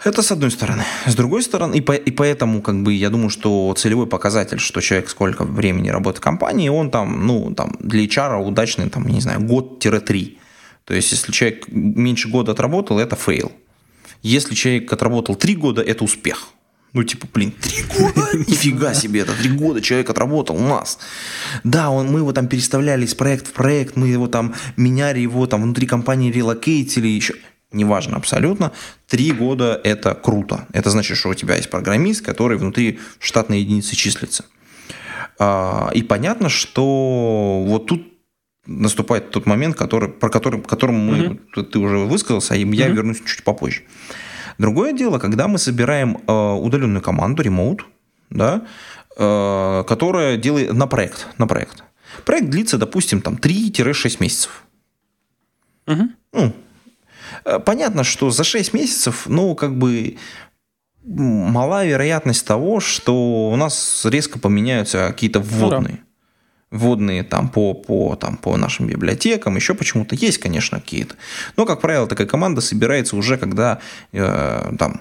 [0.03, 0.83] Это с одной стороны.
[1.05, 4.81] С другой стороны, и, по, и поэтому, как бы, я думаю, что целевой показатель, что
[4.81, 9.21] человек сколько времени работает в компании, он там, ну, там, для HR удачный, там, не
[9.21, 10.39] знаю, год-три.
[10.87, 13.53] То есть, если человек меньше года отработал, это fail.
[14.23, 16.49] Если человек отработал три года, это успех.
[16.93, 18.29] Ну, типа, блин, три года?
[18.35, 20.99] Нифига себе, это три года человек отработал у нас.
[21.63, 25.47] Да, он, мы его там переставляли из проекта в проект, мы его там меняли его
[25.47, 27.35] там внутри компании релокейтили, еще
[27.73, 28.73] неважно абсолютно,
[29.07, 30.67] три года это круто.
[30.73, 34.45] Это значит, что у тебя есть программист, который внутри штатной единицы числится.
[35.39, 38.10] А, и понятно, что вот тут
[38.67, 41.63] наступает тот момент, который, про который, которому мы, mm-hmm.
[41.65, 42.93] ты уже высказался, а я mm-hmm.
[42.93, 43.83] вернусь чуть попозже.
[44.59, 47.87] Другое дело, когда мы собираем э, удаленную команду, ремоут,
[48.29, 48.67] да,
[49.17, 51.83] э, которая делает на проект, на проект.
[52.25, 54.65] Проект длится, допустим, там 3-6 месяцев.
[55.87, 56.09] Угу.
[56.33, 56.53] Ну,
[57.45, 60.19] э, понятно, что за 6 месяцев, ну, как бы
[61.03, 65.81] мала вероятность того, что у нас резко поменяются какие-то вводные.
[65.81, 66.10] Ну, да
[66.71, 71.17] вводные там по, по, там, по нашим библиотекам, еще почему-то есть, конечно, какие-то.
[71.57, 73.81] Но, как правило, такая команда собирается уже, когда
[74.13, 75.01] э, там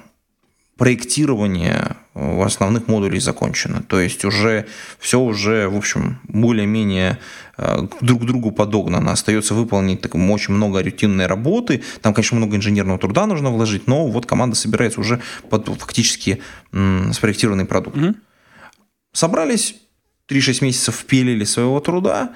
[0.80, 3.84] проектирование в основных модулей закончено.
[3.84, 4.65] То есть уже
[4.97, 7.20] все уже, в общем, более-менее
[7.57, 9.11] э, друг к другу подогнано.
[9.11, 11.84] Остается выполнить так, очень много рутинной работы.
[12.01, 16.41] Там, конечно, много инженерного труда нужно вложить, но вот команда собирается уже под фактически
[16.72, 17.97] м, спроектированный продукт.
[17.97, 18.15] Mm-hmm.
[19.11, 19.76] Собрались
[20.30, 22.34] 3-6 месяцев впилили своего труда,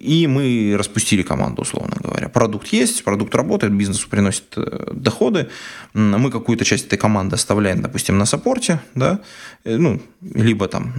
[0.00, 2.28] и мы распустили команду, условно говоря.
[2.28, 5.48] Продукт есть, продукт работает, бизнесу приносит э, доходы.
[5.94, 9.20] Мы какую-то часть этой команды оставляем, допустим, на саппорте, да,
[9.64, 10.94] э, ну, либо там,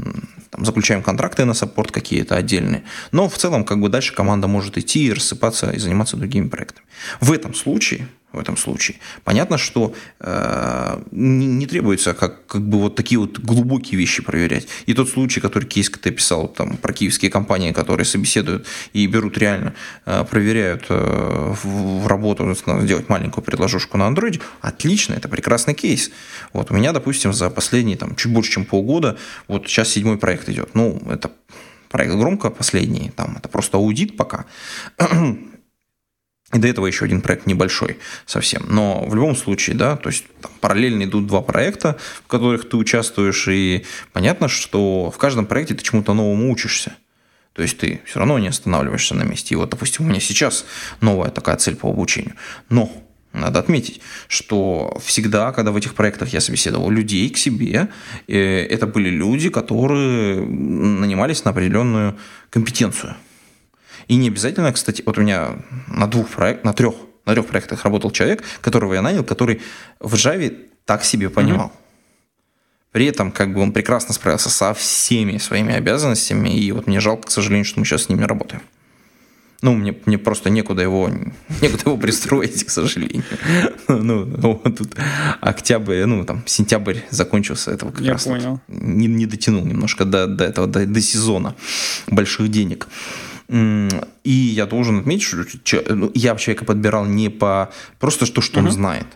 [0.50, 2.84] там заключаем контракты на саппорт какие-то отдельные.
[3.12, 6.86] Но в целом, как бы дальше команда может идти и рассыпаться и заниматься другими проектами.
[7.20, 8.97] В этом случае в этом случае.
[9.24, 14.68] Понятно, что э, не, не требуется как, как бы вот такие вот глубокие вещи проверять.
[14.86, 19.38] И тот случай, который кейс ты писал там, про киевские компании, которые собеседуют и берут
[19.39, 19.74] реально,
[20.06, 26.12] э, проверяют э, в, в работу, сделать маленькую предложушку на андроиде, отлично, это прекрасный кейс.
[26.54, 30.47] Вот у меня, допустим, за последние там, чуть больше, чем полгода, вот сейчас седьмой проект
[30.50, 30.76] идет.
[30.76, 31.32] Ну, это
[31.89, 34.45] проект громко последний, там это просто аудит пока.
[36.52, 38.66] И до этого еще один проект небольшой совсем.
[38.68, 42.78] Но в любом случае, да, то есть там, параллельно идут два проекта, в которых ты
[42.78, 46.93] участвуешь, и понятно, что в каждом проекте ты чему-то новому учишься.
[47.54, 49.54] То есть ты все равно не останавливаешься на месте.
[49.54, 50.66] И вот, допустим, у меня сейчас
[51.02, 52.34] новая такая цель по обучению.
[52.70, 52.91] Но
[53.32, 57.89] надо отметить, что всегда, когда в этих проектах я собеседовал людей к себе,
[58.28, 62.18] э, это были люди, которые нанимались на определенную
[62.50, 63.16] компетенцию.
[64.10, 66.95] И не обязательно, кстати, вот у меня на двух проектах, на трех,
[67.26, 69.62] на трех проектах работал человек, которого я нанял, который
[69.99, 71.68] в Java так себе понимал.
[71.68, 72.89] Mm-hmm.
[72.91, 77.28] При этом, как бы он прекрасно справился со всеми своими обязанностями, и вот мне жалко,
[77.28, 78.64] к сожалению, что мы сейчас с ним не работаем.
[79.62, 81.07] Ну, мне, мне просто некуда его,
[81.62, 83.24] некуда его пристроить, к сожалению.
[83.88, 84.95] Ну, ну, тут
[85.41, 88.60] октябрь, ну, там, сентябрь закончился, этого как Я раз понял.
[88.68, 91.55] Вот не, не дотянул немножко до, до этого, до, до сезона
[92.07, 92.88] больших денег.
[93.50, 95.24] И я должен отметить,
[95.64, 98.66] что ну, я человека подбирал не по просто то, что uh-huh.
[98.66, 99.08] он знает,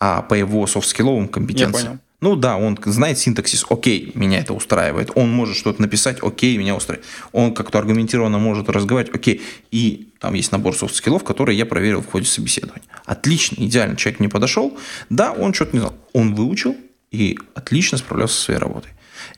[0.00, 1.82] а по его софт-скилловым компетенциям.
[1.82, 2.00] Я понял.
[2.20, 5.12] Ну да, он знает синтаксис, окей, меня это устраивает.
[5.14, 7.06] Он может что-то написать, окей, меня устраивает.
[7.30, 9.40] Он как-то аргументированно может разговаривать, окей.
[9.70, 12.82] И там есть набор soft skill ов, которые я проверил в ходе собеседования.
[13.04, 14.76] Отлично, идеально, человек мне подошел.
[15.10, 15.94] Да, он что-то не знал.
[16.12, 16.76] Он выучил
[17.12, 18.90] и отлично справлялся со своей работой.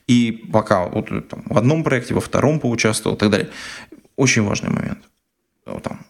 [0.07, 3.49] И пока вот там, в одном проекте, во втором поучаствовал и так далее.
[4.15, 4.99] Очень важный момент.
[5.65, 6.05] Там,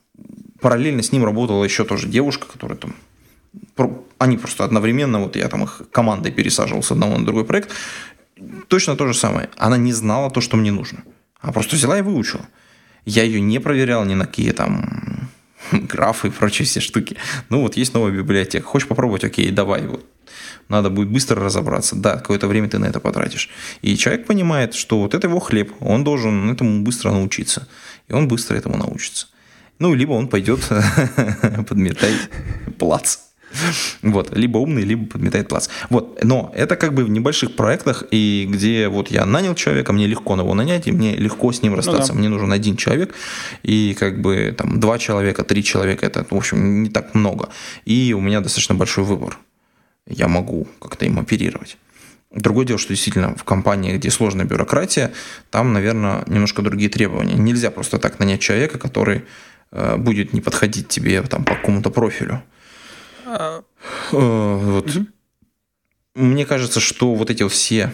[0.60, 2.94] параллельно с ним работала еще тоже девушка, которая там
[4.18, 7.72] они просто одновременно, вот я там их командой пересаживал с одного на другой проект,
[8.68, 9.50] точно то же самое.
[9.58, 11.04] Она не знала то, что мне нужно.
[11.40, 12.46] А просто взяла и выучила.
[13.04, 15.30] Я ее не проверял ни на какие там
[15.72, 17.18] графы и прочие все штуки.
[17.50, 18.66] Ну вот есть новая библиотека.
[18.66, 19.24] Хочешь попробовать?
[19.24, 19.88] Окей, давай.
[19.88, 20.06] Вот.
[20.70, 21.96] Надо будет быстро разобраться.
[21.96, 23.50] Да, какое-то время ты на это потратишь.
[23.82, 25.72] И человек понимает, что вот это его хлеб.
[25.80, 27.68] Он должен этому быстро научиться.
[28.08, 29.28] И он быстро этому научится.
[29.80, 30.60] Ну, либо он пойдет
[31.68, 32.16] подметать
[32.78, 33.18] плац.
[34.02, 35.70] Вот, либо умный, либо подметает плац.
[35.90, 40.08] Вот, но это как бы в небольших проектах, и где вот я нанял человека, мне
[40.08, 42.14] легко его нанять, и мне легко с ним расстаться.
[42.14, 42.20] Ну, да.
[42.20, 43.14] Мне нужен один человек,
[43.64, 47.50] и как бы там два человека, три человека, это, в общем, не так много.
[47.86, 49.38] И у меня достаточно большой выбор.
[50.08, 51.78] Я могу как-то им оперировать.
[52.32, 55.12] Другое дело, что действительно в компании, где сложная бюрократия,
[55.50, 57.36] там, наверное, немножко другие требования.
[57.36, 59.26] Нельзя просто так нанять человека, который
[59.72, 62.42] э, будет не подходить тебе там, по какому-то профилю.
[63.26, 63.64] А,
[64.12, 64.96] вот.
[64.96, 65.06] Угу.
[66.16, 67.92] Мне кажется, что вот эти вот все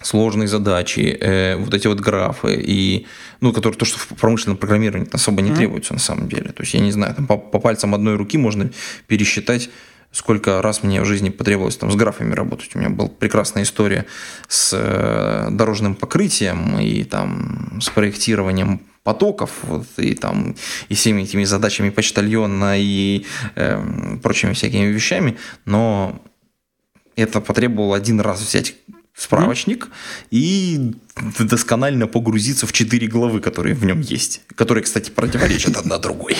[0.00, 3.06] сложные задачи, э, вот эти вот графы, и,
[3.40, 6.52] ну, которые то, что в промышленном программировании особо не mm требуется на самом деле.
[6.52, 8.70] То есть, я не знаю, там по, по пальцам одной руки можно
[9.06, 9.70] пересчитать,
[10.12, 12.74] сколько раз мне в жизни потребовалось там с графами работать.
[12.74, 14.06] У меня была прекрасная история
[14.48, 20.54] с э, дорожным покрытием и там с проектированием потоков вот, и там
[20.88, 26.20] и всеми этими задачами почтальона и э, прочими всякими вещами, но
[27.16, 28.74] это потребовало один раз взять
[29.14, 29.92] справочник mm
[30.30, 30.92] и
[31.40, 36.36] досконально погрузиться в четыре главы, которые в нем есть, которые, кстати, противоречат одна другой.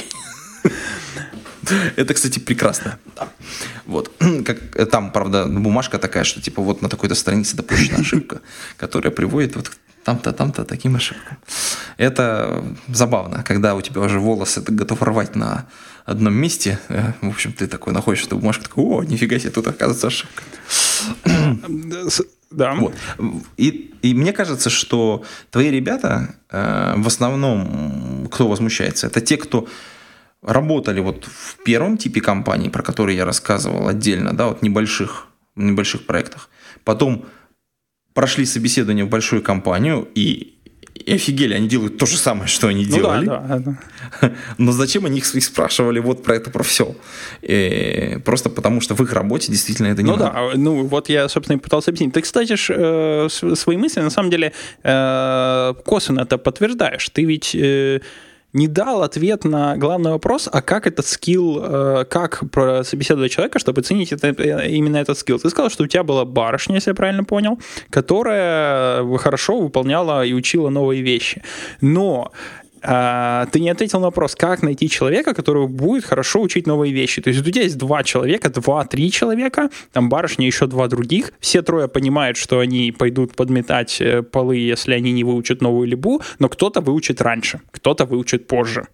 [1.96, 2.98] Это, кстати, прекрасно.
[3.16, 3.28] Да.
[3.86, 4.12] Вот.
[4.44, 8.40] Как, там, правда, бумажка такая, что типа вот на такой-то странице допущена ошибка,
[8.76, 9.70] которая приводит вот
[10.04, 11.36] там-то, там-то таким ошибкам.
[11.98, 15.66] Это забавно, когда у тебя уже волосы ты готов рвать на
[16.04, 16.78] одном месте.
[16.88, 20.42] Э, в общем, ты такой находишь эту бумажку, такой, о, нифига себе, тут оказывается ошибка.
[22.50, 22.74] Да.
[22.74, 22.94] Вот.
[23.58, 29.68] И, и мне кажется, что твои ребята, э, в основном, кто возмущается, это те, кто
[30.42, 35.26] работали вот в первом типе компаний, про которые я рассказывал отдельно, да, вот небольших,
[35.56, 36.48] небольших проектах.
[36.84, 37.26] Потом
[38.14, 40.58] прошли собеседование в большую компанию и
[41.08, 43.26] и офигели, они делают то же самое, что они ну делали.
[43.26, 43.58] Да, да,
[44.20, 44.32] да.
[44.58, 46.94] Но зачем они их, спрашивали вот про это, про все?
[47.42, 50.32] И просто потому, что в их работе действительно это не Ну надо.
[50.32, 52.12] да, ну вот я, собственно, и пытался объяснить.
[52.12, 57.08] Ты, кстати, ж, э, свои мысли, на самом деле, э, косвенно это подтверждаешь.
[57.08, 57.54] Ты ведь...
[57.54, 58.00] Э,
[58.58, 62.42] не дал ответ на главный вопрос, а как этот скилл, э, как
[62.82, 65.38] собеседовать человека, чтобы оценить это, э, именно этот скилл.
[65.38, 67.58] Ты сказал, что у тебя была барышня, если я правильно понял,
[67.90, 71.42] которая хорошо выполняла и учила новые вещи.
[71.80, 72.32] Но
[72.82, 77.22] а, ты не ответил на вопрос, как найти человека, который будет хорошо учить новые вещи.
[77.22, 81.62] То есть у тебя есть два человека, два-три человека, там барышня еще два других, все
[81.62, 86.48] трое понимают, что они пойдут подметать э, полы, если они не выучат новую либу, но
[86.48, 88.86] кто-то выучит раньше, кто-то выучит позже.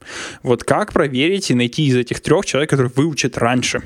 [0.43, 3.82] Вот как проверить и найти из этих трех человек, который выучит раньше?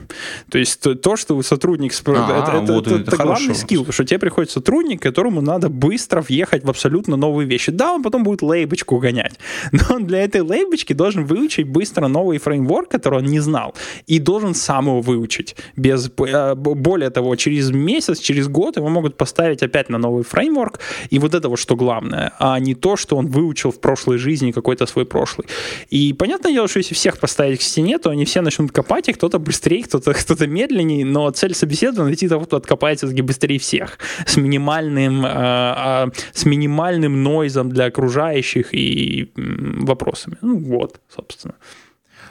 [0.50, 1.92] То есть то, что сотрудник...
[2.06, 5.68] А, это, это, вот это, это, это главный скилл, что тебе приходит сотрудник, которому надо
[5.68, 7.72] быстро въехать в абсолютно новые вещи.
[7.72, 9.38] Да, он потом будет лейбочку гонять,
[9.72, 13.74] Но он для этой лейбочки должен выучить быстро новый фреймворк, который он не знал,
[14.06, 15.56] и должен сам его выучить.
[15.76, 20.80] Без, э, более того, через месяц, через год его могут поставить опять на новый фреймворк,
[21.10, 24.52] и вот это вот что главное, а не то, что он выучил в прошлой жизни
[24.52, 25.46] какой-то свой прошлый.
[25.90, 29.12] И понятное дело, что если всех поставить к стене, то они все начнут копать, и
[29.12, 34.36] кто-то быстрее, кто-то кто медленнее, но цель собеседования найти того, кто откопается быстрее всех, с
[34.36, 39.30] минимальным, э, э, с минимальным нойзом для окружающих и
[39.84, 40.36] вопросами.
[40.40, 41.54] Ну вот, собственно.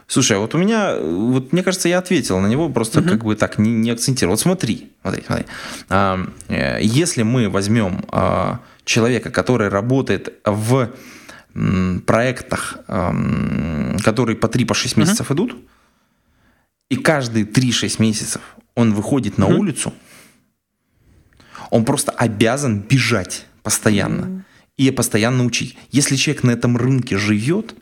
[0.07, 3.09] Слушай, а вот у меня, вот мне кажется, я ответил на него, просто угу.
[3.09, 4.33] как бы так не, не акцентировал.
[4.33, 5.45] Вот смотри, смотри, смотри.
[5.89, 10.89] А, э, если мы возьмем а, человека, который работает в
[12.05, 13.13] проектах, а,
[14.03, 15.33] которые по 3-6 по месяцев угу.
[15.33, 15.57] идут,
[16.89, 18.41] и каждые 3-6 месяцев
[18.75, 19.59] он выходит на угу.
[19.59, 19.93] улицу,
[21.69, 24.45] он просто обязан бежать постоянно.
[24.78, 25.75] И постоянно учить.
[25.91, 27.75] Если человек на этом рынке живет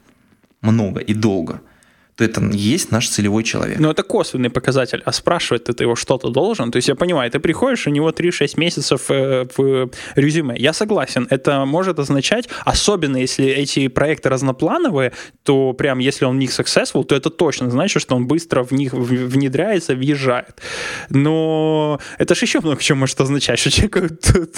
[0.61, 1.61] много и долго–
[2.15, 3.79] то это есть наш целевой человек.
[3.79, 5.01] Но это косвенный показатель.
[5.05, 6.71] А спрашивать ты его что-то должен?
[6.71, 10.55] То есть я понимаю, ты приходишь, у него 3-6 месяцев э, в резюме.
[10.57, 11.27] Я согласен.
[11.29, 15.11] Это может означать, особенно если эти проекты разноплановые,
[15.43, 18.71] то прям если он в них successful, то это точно значит, что он быстро в
[18.71, 20.61] них внедряется, въезжает.
[21.09, 24.09] Но это же еще много чего может означать, что человека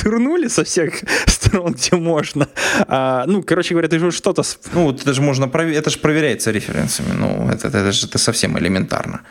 [0.03, 0.93] турнули со всех
[1.25, 2.47] сторон, где можно.
[2.87, 4.43] А, ну, короче говоря, ты же что-то...
[4.73, 7.13] Ну, вот это же можно проверить, это же проверяется референсами.
[7.13, 9.21] Ну, это, это, это, это совсем элементарно.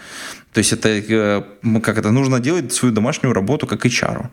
[0.57, 1.43] То есть это э,
[1.83, 4.29] как это нужно делать свою домашнюю работу как HR.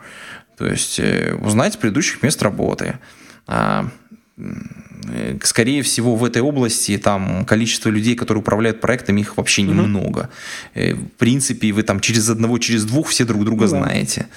[0.57, 2.97] То есть э, узнать предыдущих мест работы.
[3.45, 3.89] А,
[4.37, 10.29] э, скорее всего, в этой области там количество людей, которые управляют проектами, их вообще немного.
[10.75, 10.95] Mm-hmm.
[10.95, 13.67] В принципе, вы там через одного, через двух все друг друга mm-hmm.
[13.67, 14.27] знаете.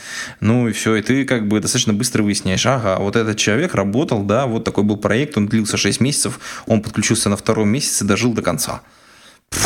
[0.41, 4.25] Ну и все, и ты как бы достаточно быстро выясняешь, ага, вот этот человек работал,
[4.25, 8.33] да, вот такой был проект, он длился 6 месяцев, он подключился на втором месяце, дожил
[8.33, 8.81] до конца.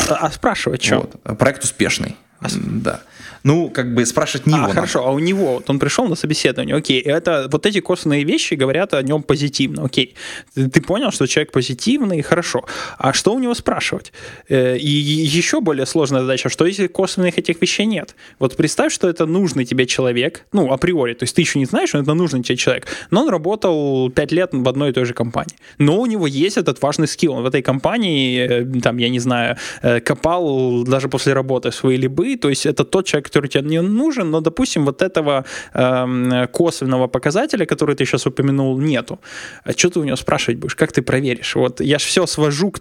[0.09, 1.09] А спрашивать что?
[1.25, 1.39] Вот.
[1.39, 2.17] Проект успешный.
[2.41, 2.49] А...
[2.51, 3.01] Да.
[3.43, 4.73] Ну, как бы спрашивать не а, его.
[4.73, 8.55] Хорошо, а у него, вот он пришел на собеседование, окей, это вот эти косвенные вещи
[8.55, 10.15] говорят о нем позитивно, окей.
[10.55, 12.65] Ты, ты понял, что человек позитивный, хорошо.
[12.99, 14.13] А что у него спрашивать?
[14.49, 18.15] Э, и еще более сложная задача, что если косвенных этих вещей нет?
[18.39, 21.91] Вот представь, что это нужный тебе человек, ну, априори, то есть ты еще не знаешь,
[21.91, 25.15] что это нужный тебе человек, но он работал 5 лет в одной и той же
[25.15, 25.57] компании.
[25.79, 27.33] Но у него есть этот важный скилл.
[27.33, 31.97] Он в этой компании, э, там, я не знаю, э, копал даже после работы свои
[31.97, 36.47] либы, то есть это тот человек, который тебе не нужен, но, допустим, вот этого э,
[36.53, 39.19] косвенного показателя, который ты сейчас упомянул, нету.
[39.65, 40.75] А что ты у него спрашивать будешь?
[40.75, 41.57] Как ты проверишь?
[41.57, 42.81] Вот я же все свожу к...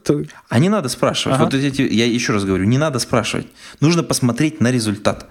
[0.49, 1.35] А не надо спрашивать.
[1.35, 1.45] Ага.
[1.45, 3.47] Вот эти, я еще раз говорю, не надо спрашивать.
[3.81, 5.27] Нужно посмотреть на результат.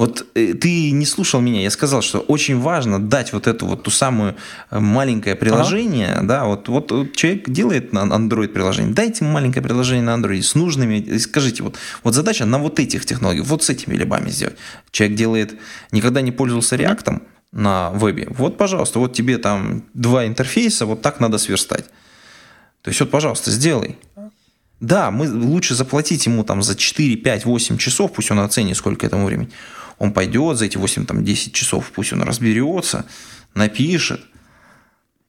[0.00, 3.82] Вот э, ты не слушал меня, я сказал, что очень важно дать вот эту вот
[3.82, 4.34] ту самую
[4.70, 6.26] э, маленькое приложение, ага.
[6.26, 10.40] да, вот, вот, вот человек делает на Android приложение, дайте ему маленькое приложение на Android
[10.40, 14.56] с нужными, скажите, вот, вот задача на вот этих технологиях, вот с этими либами сделать.
[14.90, 15.58] Человек делает,
[15.92, 17.20] никогда не пользовался React
[17.52, 21.84] на вебе, вот, пожалуйста, вот тебе там два интерфейса, вот так надо сверстать.
[22.80, 23.98] То есть вот, пожалуйста, сделай.
[24.80, 29.04] Да, мы лучше заплатить ему там за 4, 5, 8 часов, пусть он оценит, сколько
[29.04, 29.50] этому времени
[30.00, 33.04] он пойдет за эти 8-10 часов, пусть он разберется,
[33.54, 34.20] напишет,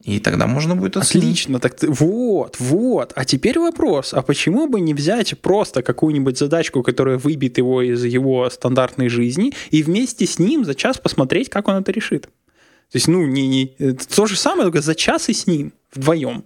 [0.01, 1.25] и тогда можно будет оценить.
[1.25, 3.13] Отлично, так ты, вот, вот.
[3.15, 8.03] А теперь вопрос, а почему бы не взять просто какую-нибудь задачку, которая выбит его из
[8.03, 12.23] его стандартной жизни, и вместе с ним за час посмотреть, как он это решит?
[12.23, 16.45] То есть, ну, не, не, то же самое, только за час и с ним, вдвоем.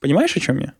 [0.00, 0.72] Понимаешь, о чем я?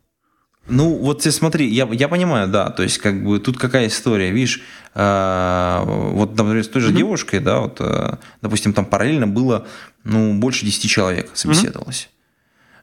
[0.67, 4.31] Ну, вот ты смотри, я, я понимаю, да, то есть, как бы, тут какая история,
[4.31, 4.61] видишь,
[4.93, 6.97] э, вот, например, с той же mm-hmm.
[6.97, 9.67] девушкой, да, вот, э, допустим, там параллельно было,
[10.05, 12.09] ну, больше 10 человек собеседовалось,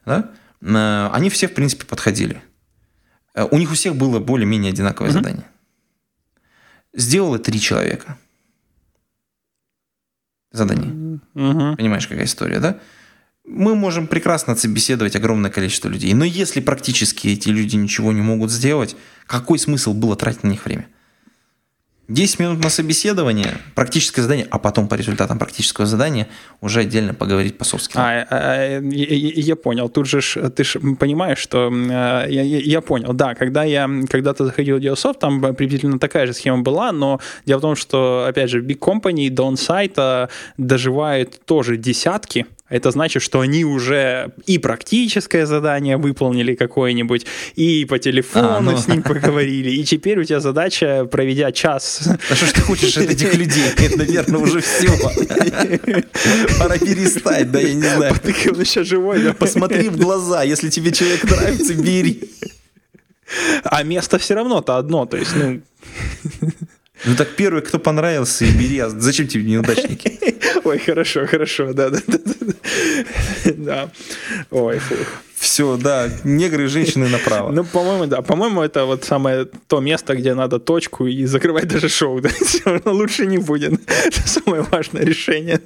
[0.05, 0.29] mm-hmm.
[0.61, 2.43] да, э, они все, в принципе, подходили.
[3.33, 5.13] Э, у них у всех было более-менее одинаковое mm-hmm.
[5.13, 5.45] задание.
[6.93, 8.17] Сделало три человека
[10.51, 11.19] задание.
[11.33, 11.77] Mm-hmm.
[11.77, 12.77] Понимаешь, какая история, да?
[13.45, 16.13] Мы можем прекрасно собеседовать огромное количество людей.
[16.13, 20.65] Но если практически эти люди ничего не могут сделать, какой смысл было тратить на них
[20.65, 20.87] время?
[22.07, 26.27] 10 минут на собеседование, практическое задание, а потом по результатам практического задания
[26.59, 28.09] уже отдельно поговорить по собственному.
[28.09, 29.87] А, а, я, я понял.
[29.87, 33.13] Тут же ты же понимаешь, что я, я понял.
[33.13, 37.59] Да, когда я когда-то заходил в Geosoft, там приблизительно такая же схема была, но дело
[37.59, 43.41] в том, что, опять же, Big Company до сайта доживает тоже десятки, Это значит, что
[43.41, 48.77] они уже и практическое задание выполнили какое-нибудь, и по телефону А, ну.
[48.77, 52.97] с ним поговорили, и теперь у тебя задача, проведя час А что ж ты хочешь
[52.97, 53.65] от этих людей?
[53.77, 54.87] Это, наверное, уже все.
[56.57, 58.15] Пора перестать, да, я не знаю.
[58.23, 59.33] Ты еще живой?
[59.33, 62.31] Посмотри в глаза, если тебе человек нравится, бери.
[63.63, 65.61] А место все равно-то одно, то есть, ну,
[67.05, 68.77] Ну так первый, кто понравился, и бери.
[68.79, 70.10] А зачем тебе неудачники?
[70.65, 73.51] ой, хорошо, хорошо, да, да, да, да.
[73.57, 73.89] да.
[74.51, 75.07] Ой, фух.
[75.41, 77.51] Все, да, негры и женщины направо.
[77.51, 78.21] Ну, по-моему, да.
[78.21, 82.21] По-моему, это вот самое то место, где надо точку и закрывать даже шоу.
[82.21, 82.29] Да?
[82.29, 83.73] Всё равно лучше не будет.
[84.05, 85.59] Это самое важное решение.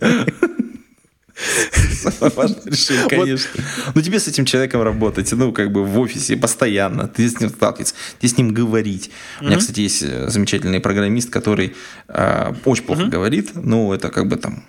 [1.36, 3.64] Самое важное решение, конечно.
[3.94, 7.50] Ну, тебе с этим человеком работать, ну, как бы в офисе постоянно, ты с ним
[7.50, 9.12] сталкиваться, ты с ним говорить.
[9.42, 11.76] У меня, кстати, есть э, замечательный программист, который
[12.08, 14.64] э, очень плохо говорит, ну, это как бы там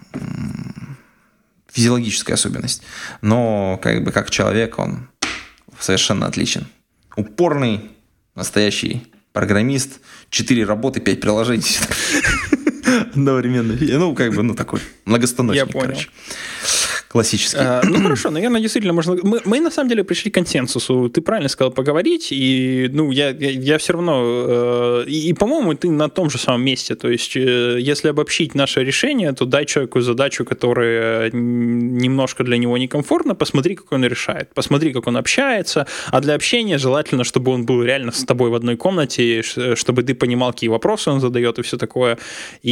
[1.72, 2.82] физиологическая особенность.
[3.20, 5.08] Но, как бы, как человек, он
[5.78, 6.66] совершенно отличен.
[7.16, 7.90] Упорный,
[8.34, 10.00] настоящий программист,
[10.30, 11.78] четыре работы, пять приложений.
[13.14, 13.76] Одновременно.
[13.80, 15.86] Ну, как бы, ну, такой многостаночник, Я понял.
[15.88, 16.08] короче.
[17.08, 17.58] Классический.
[17.58, 19.16] Э, Ну хорошо, наверное, действительно можно.
[19.22, 21.08] Мы, мы на самом деле пришли к консенсусу.
[21.08, 25.74] Ты правильно сказал поговорить, и ну я, я, я все равно э, и, и, по-моему
[25.74, 26.94] ты на том же самом месте.
[26.94, 32.78] То есть э, если обобщить наше решение, то дай человеку задачу, которая немножко для него
[32.78, 35.86] некомфортна, посмотри, как он решает, посмотри, как он общается.
[36.10, 40.14] А для общения желательно, чтобы он был реально с тобой в одной комнате, чтобы ты
[40.14, 42.18] понимал, какие вопросы он задает и все такое.
[42.62, 42.70] И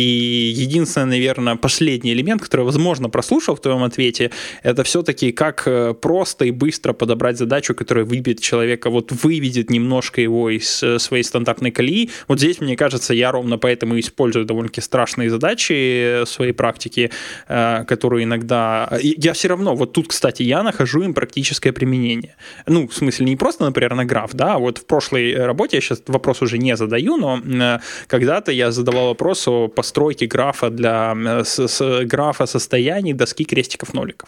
[0.56, 4.23] единственное, наверное, последний элемент, который, возможно, прослушал в твоем ответе,
[4.62, 10.20] это все-таки как э, просто и быстро подобрать задачу, которая выбьет человека, вот выведет немножко
[10.20, 12.10] его из э, своей стандартной колеи.
[12.28, 17.10] Вот здесь, мне кажется, я ровно поэтому использую довольно-таки страшные задачи э, в своей практике,
[17.48, 18.88] э, которые иногда...
[19.00, 22.36] Я все равно, вот тут, кстати, я нахожу им практическое применение.
[22.66, 26.02] Ну, в смысле, не просто, например, на граф, да, вот в прошлой работе, я сейчас
[26.06, 31.44] вопрос уже не задаю, но э, когда-то я задавал вопрос о постройке графа для э,
[31.44, 34.13] с- с- графа состояний доски крестиков-ноликов.
[34.22, 34.26] Э,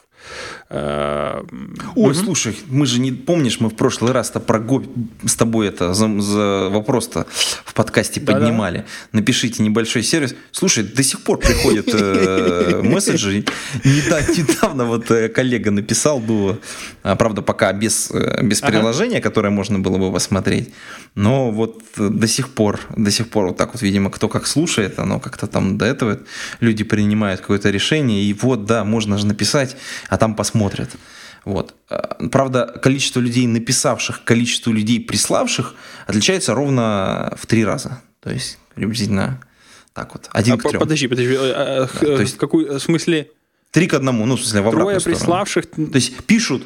[0.69, 4.83] Ой, слушай, мы же не помнишь, мы в прошлый раз-то про Го
[5.25, 7.27] с тобой это за, за вопрос-то
[7.65, 8.85] в подкасте поднимали.
[9.13, 10.35] Напишите небольшой сервис.
[10.51, 13.45] Слушай, до сих пор приходят э, месседжи.
[13.85, 16.59] Неда- Недавно вот э, коллега написал, было,
[17.03, 20.71] а, правда, пока без, э, без приложения, которое можно было бы посмотреть.
[21.15, 24.47] Но вот э, до сих пор, до сих пор вот так вот, видимо, кто как
[24.47, 26.19] слушает, оно как-то там до этого
[26.61, 29.77] люди принимают какое-то решение, и вот, да, можно же написать,
[30.09, 30.91] а там посмотрят.
[31.45, 31.75] Вот.
[31.89, 35.75] А, Правда, количество людей, написавших, количество людей, приславших,
[36.07, 38.03] отличается ровно в три раза.
[38.21, 39.41] То есть, приблизительно
[39.93, 40.29] так вот.
[40.33, 40.81] Один а к трем.
[40.81, 41.35] подожди, подожди.
[41.35, 43.31] э, э, Да, то э, есть- в какой в смысле
[43.71, 45.19] Три к одному, ну, в смысле, в обратную трое сторону.
[45.19, 45.67] приславших?
[45.71, 46.63] То есть, пишут,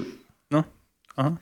[0.51, 0.65] Ну,
[1.17, 1.39] ага.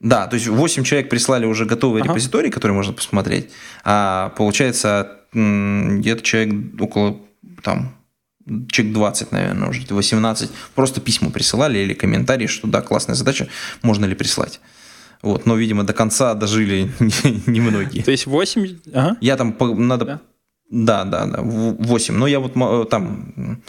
[0.00, 2.10] Да, то есть 8 человек прислали уже готовый Ага.
[2.10, 3.50] репозиторий, который можно посмотреть,
[3.84, 7.18] а получается где-то человек около
[7.62, 7.94] там
[8.70, 13.48] человек 20, наверное, уже 18, просто письма присылали или комментарии, что да, классная задача,
[13.82, 14.60] можно ли прислать.
[15.22, 16.90] Вот, но, видимо, до конца дожили
[17.46, 18.04] немногие.
[18.04, 18.78] То есть 8...
[18.94, 19.16] Ага.
[19.20, 19.56] Я там,
[19.88, 20.04] надо...
[20.04, 20.20] Да?
[20.70, 22.14] Да, да, да, 8.
[22.14, 23.62] Но я вот э, там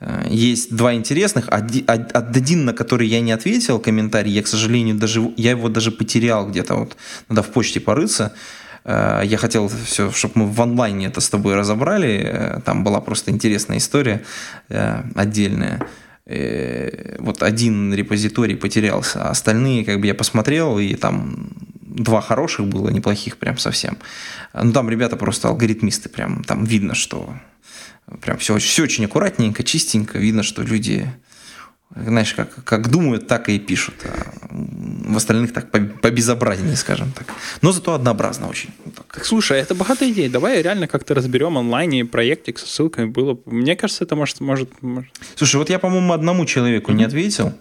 [0.00, 1.48] э, есть два интересных.
[1.48, 5.68] Оди- од- Один, на который я не ответил, комментарий, я, к сожалению, даже я его
[5.68, 6.74] даже потерял где-то.
[6.74, 6.96] Вот
[7.28, 8.34] надо в почте порыться.
[8.84, 12.22] Э, Я хотел все, чтобы мы в онлайне это с тобой разобрали.
[12.24, 14.22] Э, Там была просто интересная история
[14.68, 15.86] э, отдельная.
[17.18, 21.50] Вот один репозиторий потерялся, а остальные, как бы я посмотрел, и там
[21.82, 23.98] два хороших было, неплохих прям совсем.
[24.54, 27.34] Ну, там ребята просто алгоритмисты, прям там видно, что
[28.22, 31.12] прям все, все очень аккуратненько, чистенько, видно, что люди,
[31.96, 33.94] знаешь, как, как думают, так и пишут.
[34.04, 37.26] А в остальных так по- побезобразнее, скажем так.
[37.62, 38.70] Но зато однообразно очень.
[38.96, 39.24] Так.
[39.24, 40.28] Слушай, это богатая идея.
[40.30, 43.06] Давай реально как-то разберем онлайне проектик со ссылками.
[43.06, 43.34] Было...
[43.34, 44.40] бы- Мне кажется, это может...
[44.40, 45.10] может, может...
[45.36, 47.52] Слушай, вот я, по-моему, одному человеку не ответил.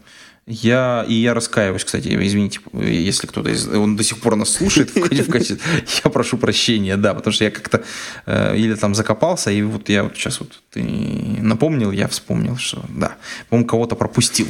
[0.45, 4.93] Я, и я раскаиваюсь, кстати, извините, если кто-то из, он до сих пор нас слушает
[4.93, 5.59] в качестве-
[6.03, 7.83] я прошу прощения, да, потому что я как-то
[8.25, 12.83] э, или там закопался, и вот я вот сейчас вот ты напомнил, я вспомнил, что
[12.89, 13.15] да,
[13.47, 14.47] по-моему, кого-то пропустил.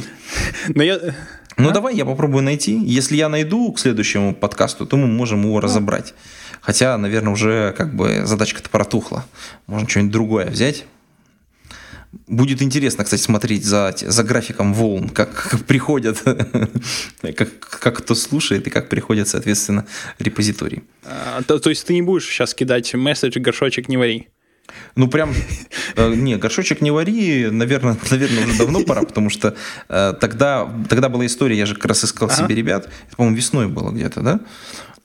[0.68, 0.98] Но я...
[1.56, 2.76] Ну давай я попробую найти.
[2.84, 6.12] Если я найду к следующему подкасту, то мы можем его разобрать.
[6.60, 9.24] Хотя, наверное, уже как бы задачка-то протухла.
[9.68, 10.84] Можно что-нибудь другое взять.
[12.26, 16.22] Будет интересно, кстати, смотреть за, за графиком волн, как, как приходят,
[17.22, 19.86] как, как кто слушает и как приходят, соответственно,
[20.18, 20.82] репозитории.
[21.04, 24.28] а, то, то есть ты не будешь сейчас кидать месседж «горшочек не вари».
[24.96, 25.34] Ну, прям,
[25.96, 29.54] э, не, горшочек не вари, наверное, наверное, уже давно пора, потому что
[29.88, 32.36] э, тогда, тогда была история, я же как раз искал ага.
[32.36, 34.40] себе ребят, это, по-моему, весной было где-то, да?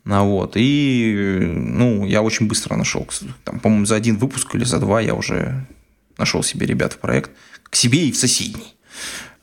[0.06, 3.08] А вот, и, ну, я очень быстро нашел,
[3.44, 5.68] там, по-моему, за один выпуск или за два я уже
[6.20, 7.32] нашел себе ребят в проект,
[7.64, 8.76] к себе и в соседний,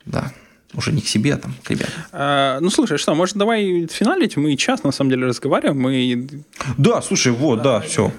[0.05, 0.33] да.
[0.74, 1.95] Уже не к себе, а там к ребятам.
[2.12, 4.37] А, ну, слушай, что, может, давай финалить?
[4.37, 5.81] Мы час, на самом деле, разговариваем.
[5.81, 6.29] Мы...
[6.77, 8.12] Да, слушай, вот, да, да все.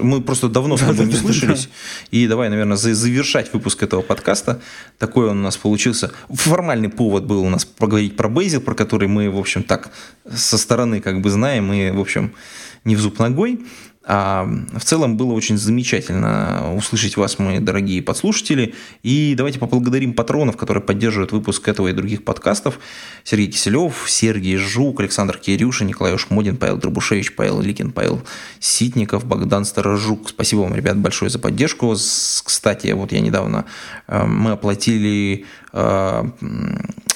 [0.00, 1.68] Мы просто давно с тобой не слышались.
[2.10, 4.62] И давай, наверное, завершать выпуск этого подкаста.
[4.96, 6.10] Такой он у нас получился.
[6.30, 9.90] Формальный повод был у нас поговорить про Basic, про который мы, в общем, так
[10.32, 11.70] со стороны как бы знаем.
[11.74, 12.32] И, в общем,
[12.84, 13.60] не в зуб ногой.
[14.10, 18.74] А в целом было очень замечательно услышать вас, мои дорогие подслушатели.
[19.02, 22.78] И давайте поблагодарим патронов, которые поддерживают выпуск этого и других подкастов.
[23.22, 28.22] Сергей Киселев, Сергей Жук, Александр Кирюша, Николай Ушмодин, Павел Дробушевич, Павел Ликин, Павел
[28.60, 30.30] Ситников, Богдан Сторожук.
[30.30, 31.92] Спасибо вам, ребят, большое за поддержку.
[31.92, 33.66] Кстати, вот я недавно
[34.06, 35.44] э, мы оплатили
[35.74, 36.24] э,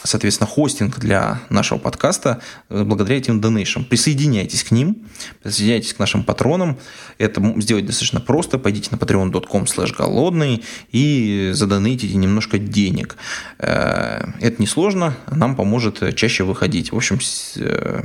[0.05, 3.85] соответственно, хостинг для нашего подкаста э, благодаря этим донейшам.
[3.85, 5.07] Присоединяйтесь к ним,
[5.43, 6.79] присоединяйтесь к нашим патронам.
[7.19, 8.59] Это сделать достаточно просто.
[8.59, 13.17] Пойдите на patreon.com slash голодный и задонейтите немножко денег.
[13.59, 16.93] Э, это несложно, нам поможет чаще выходить.
[16.93, 17.19] В общем,
[17.57, 18.03] э,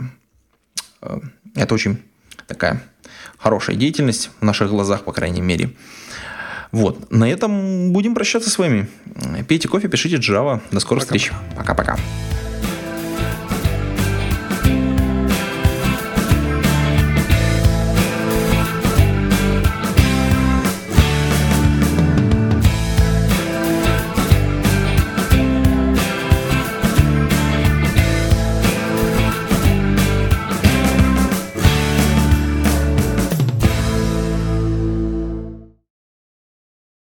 [1.56, 1.98] это очень
[2.48, 2.84] такая
[3.38, 5.72] хорошая деятельность в наших глазах, по крайней мере.
[6.72, 7.12] Вот.
[7.12, 8.88] На этом будем прощаться с вами.
[9.48, 10.62] Пейте кофе, пишите Java.
[10.72, 11.32] До скорых встреч.
[11.56, 11.98] Пока-пока.